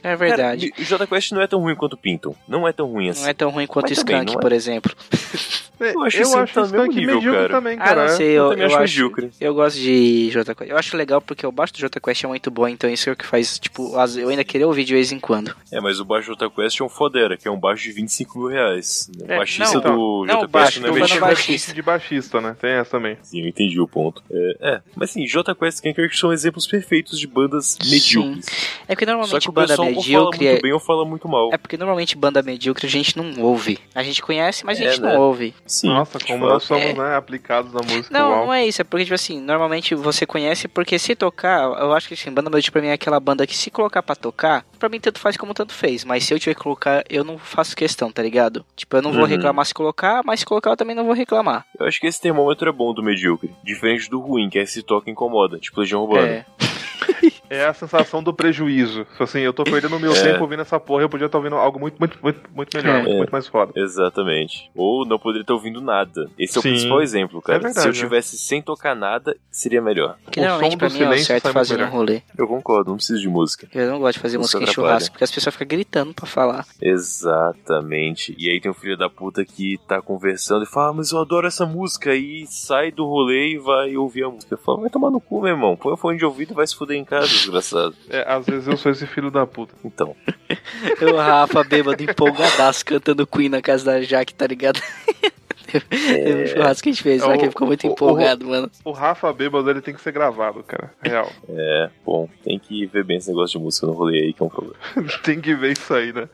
[0.03, 0.71] É verdade.
[0.71, 2.35] Cara, J Quest não é tão ruim quanto pintam.
[2.47, 3.21] Não é tão ruim assim.
[3.23, 4.41] Não é tão ruim quanto Mas Skunk, não é.
[4.41, 4.93] por exemplo.
[5.81, 7.53] É, Eu acho eu acho tá Skunk nível, medíocre cara.
[7.53, 7.95] também, Ah, cara.
[7.95, 8.15] não é.
[8.15, 9.31] sei, eu eu, eu acho acho, medíocre.
[9.41, 9.91] eu gosto de
[10.31, 10.69] Jota Quest.
[10.71, 13.13] Eu acho legal porque o baixo do Jota Quest é muito bom, então isso é
[13.13, 15.55] o que faz, tipo, as- eu ainda querer ouvir de vez em quando.
[15.71, 18.39] É, mas o baixo J Quest é um fodera, que é um baixo de 25
[18.39, 19.09] mil reais.
[19.19, 21.19] O É, baixista não, do não, J baixo, Quest tô não é medíocre.
[21.21, 21.73] baixista.
[21.73, 22.55] de baixista, né?
[22.59, 23.17] Tem essa também.
[23.21, 24.23] Sim, eu entendi o ponto.
[24.31, 24.81] É, é.
[24.95, 28.45] mas sim, J Quest e Skanker são exemplos perfeitos de bandas medíocres.
[28.87, 31.05] É porque normalmente que o banda pessoal ou fala medíocre muito é, bem ou fala
[31.05, 31.49] muito mal.
[31.53, 33.79] é porque normalmente banda medíocre a gente não ouve.
[33.95, 35.13] A gente conhece, mas a É, gente né?
[35.13, 35.53] não ouve.
[35.65, 35.87] Sim.
[35.87, 36.93] Nossa, como nós somos, É.
[36.93, 38.07] né, aplicados na música.
[38.11, 38.45] Não, uau.
[38.47, 42.07] não é isso, é porque, tipo assim, normalmente você conhece porque se tocar, eu acho
[42.07, 44.89] que assim, banda medíocre pra mim é aquela banda que se colocar pra tocar, pra
[44.89, 47.75] mim tanto faz como tanto fez, mas se eu tiver que colocar, eu não faço
[47.75, 48.65] questão, tá ligado?
[48.75, 49.27] Tipo, eu não vou Uhum.
[49.27, 51.65] reclamar se colocar, mas se colocar eu também não vou reclamar.
[51.79, 53.53] Eu acho que esse termômetro é bom do medíocre.
[53.63, 56.27] Diferente do ruim, que é se toca e incomoda, tipo Legião Urbana.
[56.27, 56.45] É.
[57.49, 59.03] É a sensação do prejuízo.
[59.03, 60.23] Tipo Assim, eu tô perdendo meu É.
[60.23, 63.01] tempo ouvindo essa porra, eu podia estar ouvindo algo muito, muito, muito, muito melhor, É.
[63.01, 63.73] muito, muito mais foda.
[63.75, 64.71] Exatamente.
[64.75, 66.29] Ou não poderia estar ouvindo nada.
[66.39, 66.69] Esse é Sim.
[66.69, 67.57] o principal exemplo, cara.
[67.57, 67.99] É verdade, Se eu né?
[67.99, 70.17] tivesse sem tocar nada, seria melhor.
[70.31, 72.21] Que O normalmente som pra do mim é o certo fazer muito um rolê.
[72.37, 73.67] Eu concordo, não preciso de música.
[73.73, 76.25] Eu não gosto de fazer Isso música em churrasco, porque as pessoas ficam gritando pra
[76.25, 76.65] falar.
[76.81, 78.35] Exatamente.
[78.37, 81.19] E aí tem um filho da puta que tá conversando e fala, ah, mas eu
[81.19, 82.15] adoro essa música.
[82.15, 84.57] E sai do rolê e vai ouvir a música.
[84.57, 85.75] Fala, vai tomar no cu, meu irmão.
[85.75, 87.95] Põe o fone de ouvido e vai se fuder em casa, desgraçado.
[88.09, 89.73] É, às vezes eu sou esse filho da puta.
[89.83, 90.15] Então,
[91.01, 94.79] O Rafa bêbado empolgadaço cantando Queen na casa da Jaque, tá ligado?
[95.79, 97.89] Teve um churrasco que a gente fez lá É, que o- ele ficou muito o-
[97.89, 98.69] o- empolgado, mano.
[98.83, 100.91] O Rafa bêbado, ele tem que ser gravado, cara.
[101.01, 101.31] Real.
[101.49, 104.45] é, bom, tem que ver bem esse negócio de música no rolê aí, que é
[104.45, 104.75] um problema.
[105.23, 106.27] tem que ver isso aí, né?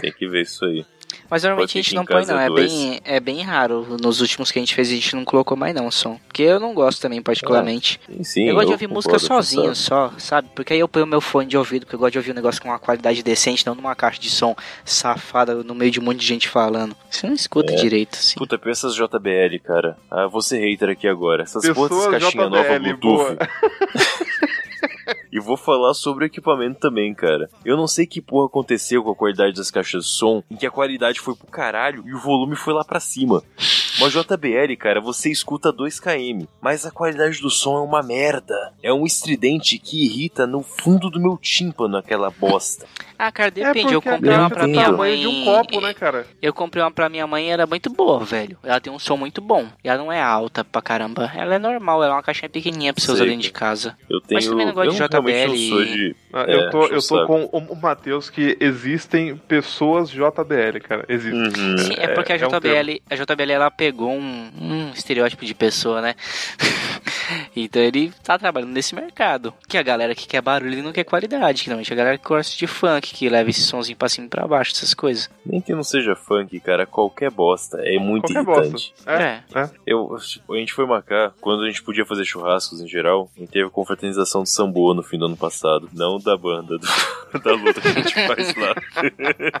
[0.00, 0.84] Tem que ver isso aí.
[1.30, 2.72] Mas normalmente a gente não põe não, é dois.
[2.72, 3.86] bem, é bem raro.
[4.02, 6.18] Nos últimos que a gente fez a gente não colocou mais não o som.
[6.26, 8.00] Porque eu não gosto também particularmente.
[8.08, 10.48] Sim, sim, eu gosto de ouvir música sozinho só, sabe?
[10.54, 12.60] Porque aí eu ponho meu fone de ouvido, porque eu gosto de ouvir um negócio
[12.60, 16.18] com uma qualidade decente, não numa caixa de som safada no meio de um monte
[16.18, 16.96] de gente falando.
[17.08, 17.76] Você não escuta É.
[17.76, 18.34] direito, assim.
[18.36, 19.96] Puta, pensa essas JBL, cara.
[20.10, 21.42] Ah, vou ser hater aqui agora.
[21.44, 23.36] Essas dessas caixinhas novas Bluetooth.
[25.32, 27.48] E vou falar sobre o equipamento também, cara.
[27.64, 30.66] Eu não sei que porra aconteceu com a qualidade das caixas de som, em que
[30.66, 33.42] a qualidade foi pro caralho e o volume foi lá pra cima.
[33.98, 38.72] Uma JBL, cara, você escuta 2 km, mas a qualidade do som é uma merda.
[38.82, 42.86] É um estridente que irrita no fundo do meu tímpano aquela bosta.
[43.22, 43.92] Ah, cara, depende.
[43.92, 45.20] é eu comprei a uma pra minha mãe.
[45.20, 46.26] de um copo, né, cara?
[46.40, 48.56] Eu comprei uma pra minha mãe e era muito boa, velho.
[48.64, 49.68] Ela tem um som muito bom.
[49.84, 51.30] E ela não é alta pra caramba.
[51.36, 53.94] Ela é normal, ela é uma caixinha pequenininha pra você usar dentro de casa.
[54.08, 54.38] Eu tenho.
[54.38, 55.68] Mas também não gosto eu de JBL.
[55.68, 56.16] sou de.
[56.32, 61.04] Ah, É, eu tô, eu tô com o, Matheus que existem pessoas JBL, cara.
[61.06, 61.42] Existem.
[61.42, 61.76] Uhum.
[61.76, 65.54] Sim, é porque a é um JBL, a JBL ela pegou um, um estereótipo de
[65.54, 66.14] pessoa, né?
[67.54, 69.52] então ele tá trabalhando nesse mercado.
[69.68, 71.64] Que a galera que quer barulho e não quer qualidade.
[71.64, 74.30] Que normalmente a galera que gosta de funk, que leva esse sonzinho pra cima e
[74.30, 75.30] pra baixo, essas coisas.
[75.44, 77.78] Nem que não seja funk, cara, qualquer bosta.
[77.82, 78.92] É muito Qualquer irritante.
[78.96, 79.10] bosta.
[79.12, 79.70] É, é.
[79.86, 80.16] Eu,
[80.50, 83.66] a gente foi marcar, quando a gente podia fazer churrascos em geral, a gente teve
[83.66, 85.88] a confraternização do Sambo no fim do ano passado.
[85.92, 88.74] Não da banda, do- da luta que a gente faz lá.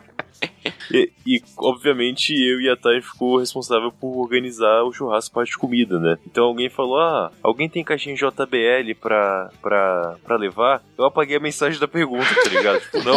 [0.92, 5.58] e, e, obviamente, eu e a Thay ficou responsável por organizar o churrasco parte de
[5.58, 6.18] comida, né?
[6.26, 10.82] Então alguém falou, ah, alguém tem caixinha JBL pra, pra, pra levar?
[10.98, 12.80] Eu apaguei a mensagem da pergunta, tá ligado?
[12.80, 13.16] Tipo, não,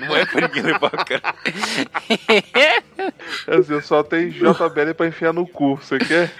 [0.00, 1.34] não é pra ninguém levar, cara.
[3.48, 5.76] Assim, eu só tenho JBL pra enfiar no cu.
[5.76, 6.32] Você quer?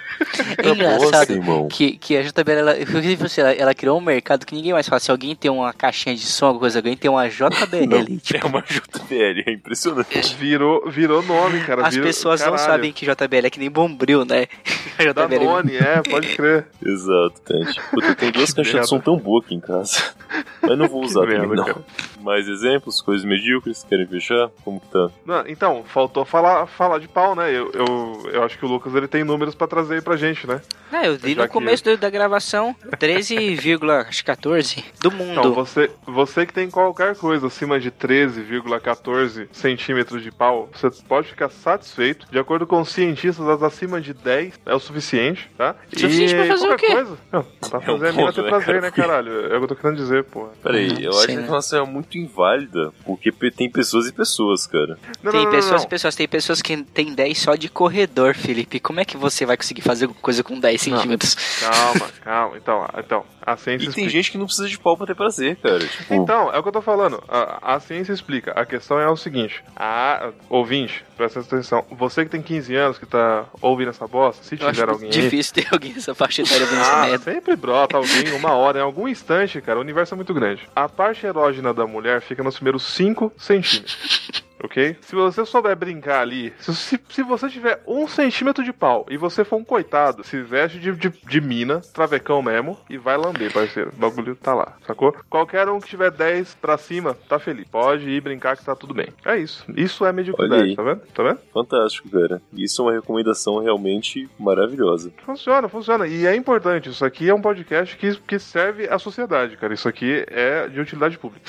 [0.59, 1.69] É engraçado Nossa, irmão.
[1.69, 4.89] que, que a JBL, ela, inclusive, assim, ela, ela criou um mercado que ninguém mais
[4.89, 5.01] fala.
[5.01, 7.87] Se alguém tem uma caixinha de som, alguma coisa, alguém tem uma JBL.
[7.89, 10.35] Não, tipo, é uma JBL, é impressionante.
[10.37, 11.87] Virou, virou nome, cara.
[11.87, 12.65] as virou- pessoas não caralho.
[12.71, 14.47] sabem que JBL é que nem Bombril, né?
[14.99, 16.67] A JBL é Danone, é, pode crer.
[16.85, 17.81] Exato, Tante.
[17.91, 20.13] Puta, tenho duas caixas de som tão boas aqui em casa.
[20.61, 21.65] Mas não vou usar Que também, merda, não.
[21.65, 21.81] cara.
[22.23, 24.51] Mais exemplos, coisas medíocres, querem fechar?
[24.65, 25.11] Como que tá?
[25.27, 27.51] Não, então, faltou falar, falar de pau, né?
[27.51, 30.47] Eu, eu, eu acho que o Lucas ele tem números pra trazer aí pra gente,
[30.47, 30.61] né?
[30.93, 35.33] Ah, eu vi Já no que- começo do- da gravação 13,14 do mundo.
[35.41, 41.29] Então, você, você que tem qualquer coisa acima de 13,14 centímetros de pau, você pode
[41.29, 42.27] ficar satisfeito.
[42.31, 45.75] De acordo com os cientistas, as acima de 10 é o suficiente, tá?
[45.95, 46.87] Suficiente pra fazer o quê?
[46.93, 47.19] coisa.
[47.33, 48.81] Não, pra É um fazer a mina ponto, ter né, prazer, cara?
[48.81, 49.33] né, caralho?
[49.53, 50.51] É o que eu tô querendo dizer, porra.
[50.63, 51.43] Peraí, eu acho que a né?
[51.43, 54.99] informação é muito inválida, porque tem pessoas e pessoas, cara.
[55.23, 55.87] Não, Tem não, não, pessoas não.
[55.87, 58.81] e pessoas, tem pessoas que tem 10 só de corredor, Felipe.
[58.81, 60.97] Como é que você vai conseguir fazer alguma coisa com 10 Não.
[60.99, 61.35] centímetros?
[61.61, 62.57] Calma, calma.
[62.57, 64.11] Então, então a ciência E tem explica.
[64.11, 65.81] gente que não precisa de pau pra ter prazer, cara.
[65.81, 67.23] Tipo, Então, é o que eu tô falando.
[67.29, 68.53] A, a ciência explica.
[68.53, 71.85] A questão é o seguinte: a ouvinte, presta atenção.
[71.91, 75.09] Você que tem 15 anos que tá ouvindo essa bosta, se Eu acho tiver alguém
[75.11, 75.13] aí.
[75.23, 77.19] difícil ter alguém nessa faixa etária ouvindo Ah, merda.
[77.19, 79.79] sempre brota alguém, uma hora, em algum instante, cara.
[79.79, 80.69] O universo é muito grande.
[80.75, 84.43] A parte erógena da mulher fica nos primeiros 5 centímetros.
[84.63, 84.97] Ok?
[85.01, 89.17] Se você souber brincar ali, se, se, se você tiver um centímetro de pau e
[89.17, 93.53] você for um coitado, se veste de, de, de mina, travecão mesmo, e vai lamber,
[93.53, 93.91] parceiro.
[93.95, 95.15] O bagulho tá lá, sacou?
[95.29, 97.67] Qualquer um que tiver 10 pra cima, tá feliz.
[97.69, 99.09] Pode ir brincar que tá tudo bem.
[99.25, 99.65] É isso.
[99.77, 100.77] Isso é mediocridade, aí.
[100.77, 101.01] tá vendo?
[101.13, 101.39] Tá vendo?
[101.53, 102.41] fantástico, cara.
[102.53, 105.13] Isso é uma recomendação realmente maravilhosa.
[105.25, 106.07] Funciona, funciona.
[106.07, 106.89] E é importante.
[106.89, 109.75] Isso aqui é um podcast que, que serve à sociedade, cara.
[109.75, 111.45] Isso aqui é de utilidade pública.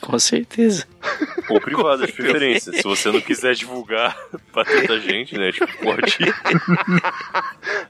[0.00, 0.86] Com certeza.
[1.48, 2.72] Ou privada, preferência.
[2.72, 4.16] Se você não quiser divulgar
[4.52, 5.52] pra tanta gente, né?
[5.52, 6.18] Tipo, pode.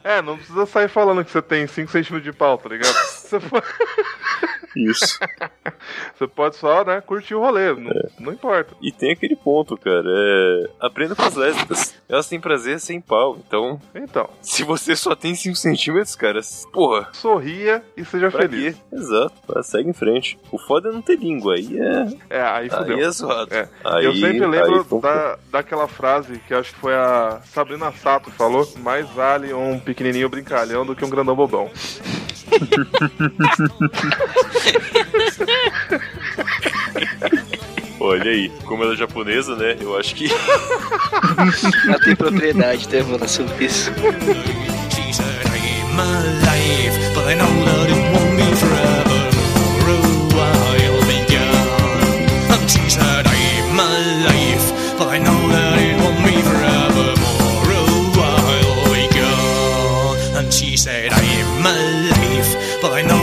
[0.02, 2.92] É, não precisa sair falando que você tem 5 centímetros de pau, tá ligado?
[2.92, 3.66] Você pode,
[4.76, 5.18] Isso.
[6.16, 7.72] você pode só, né, curtir o rolê.
[7.74, 8.74] Não, não importa.
[8.82, 10.04] E tem aquele ponto, cara.
[10.06, 10.64] É...
[10.80, 11.94] Aprenda com as lésbicas.
[12.08, 13.38] Elas têm prazer sem pau.
[13.46, 16.40] Então, Então, se você só tem 5 centímetros, cara,
[16.72, 18.74] porra, sorria e seja pra feliz.
[18.74, 18.80] quê?
[18.92, 19.34] Exato.
[19.62, 20.38] Segue em frente.
[20.50, 21.54] O foda é não ter língua.
[21.54, 22.36] Aí é.
[22.38, 22.96] É, aí fudeu.
[22.96, 23.54] Aí é zoado.
[23.54, 23.68] É.
[23.84, 27.90] Aí, eu sempre aí lembro foi- da, daquela frase que acho que foi a Sabrina
[27.92, 31.70] Sato que falou: mais vale um pequenininho brincalhão do que um grandão bobão.
[38.00, 39.78] Olha aí, como ela é japonesa, né?
[39.80, 40.28] Eu acho que.
[41.88, 43.90] Ela tem propriedade, tá falando sobre isso.
[60.54, 61.33] She said, I
[62.86, 63.13] I know.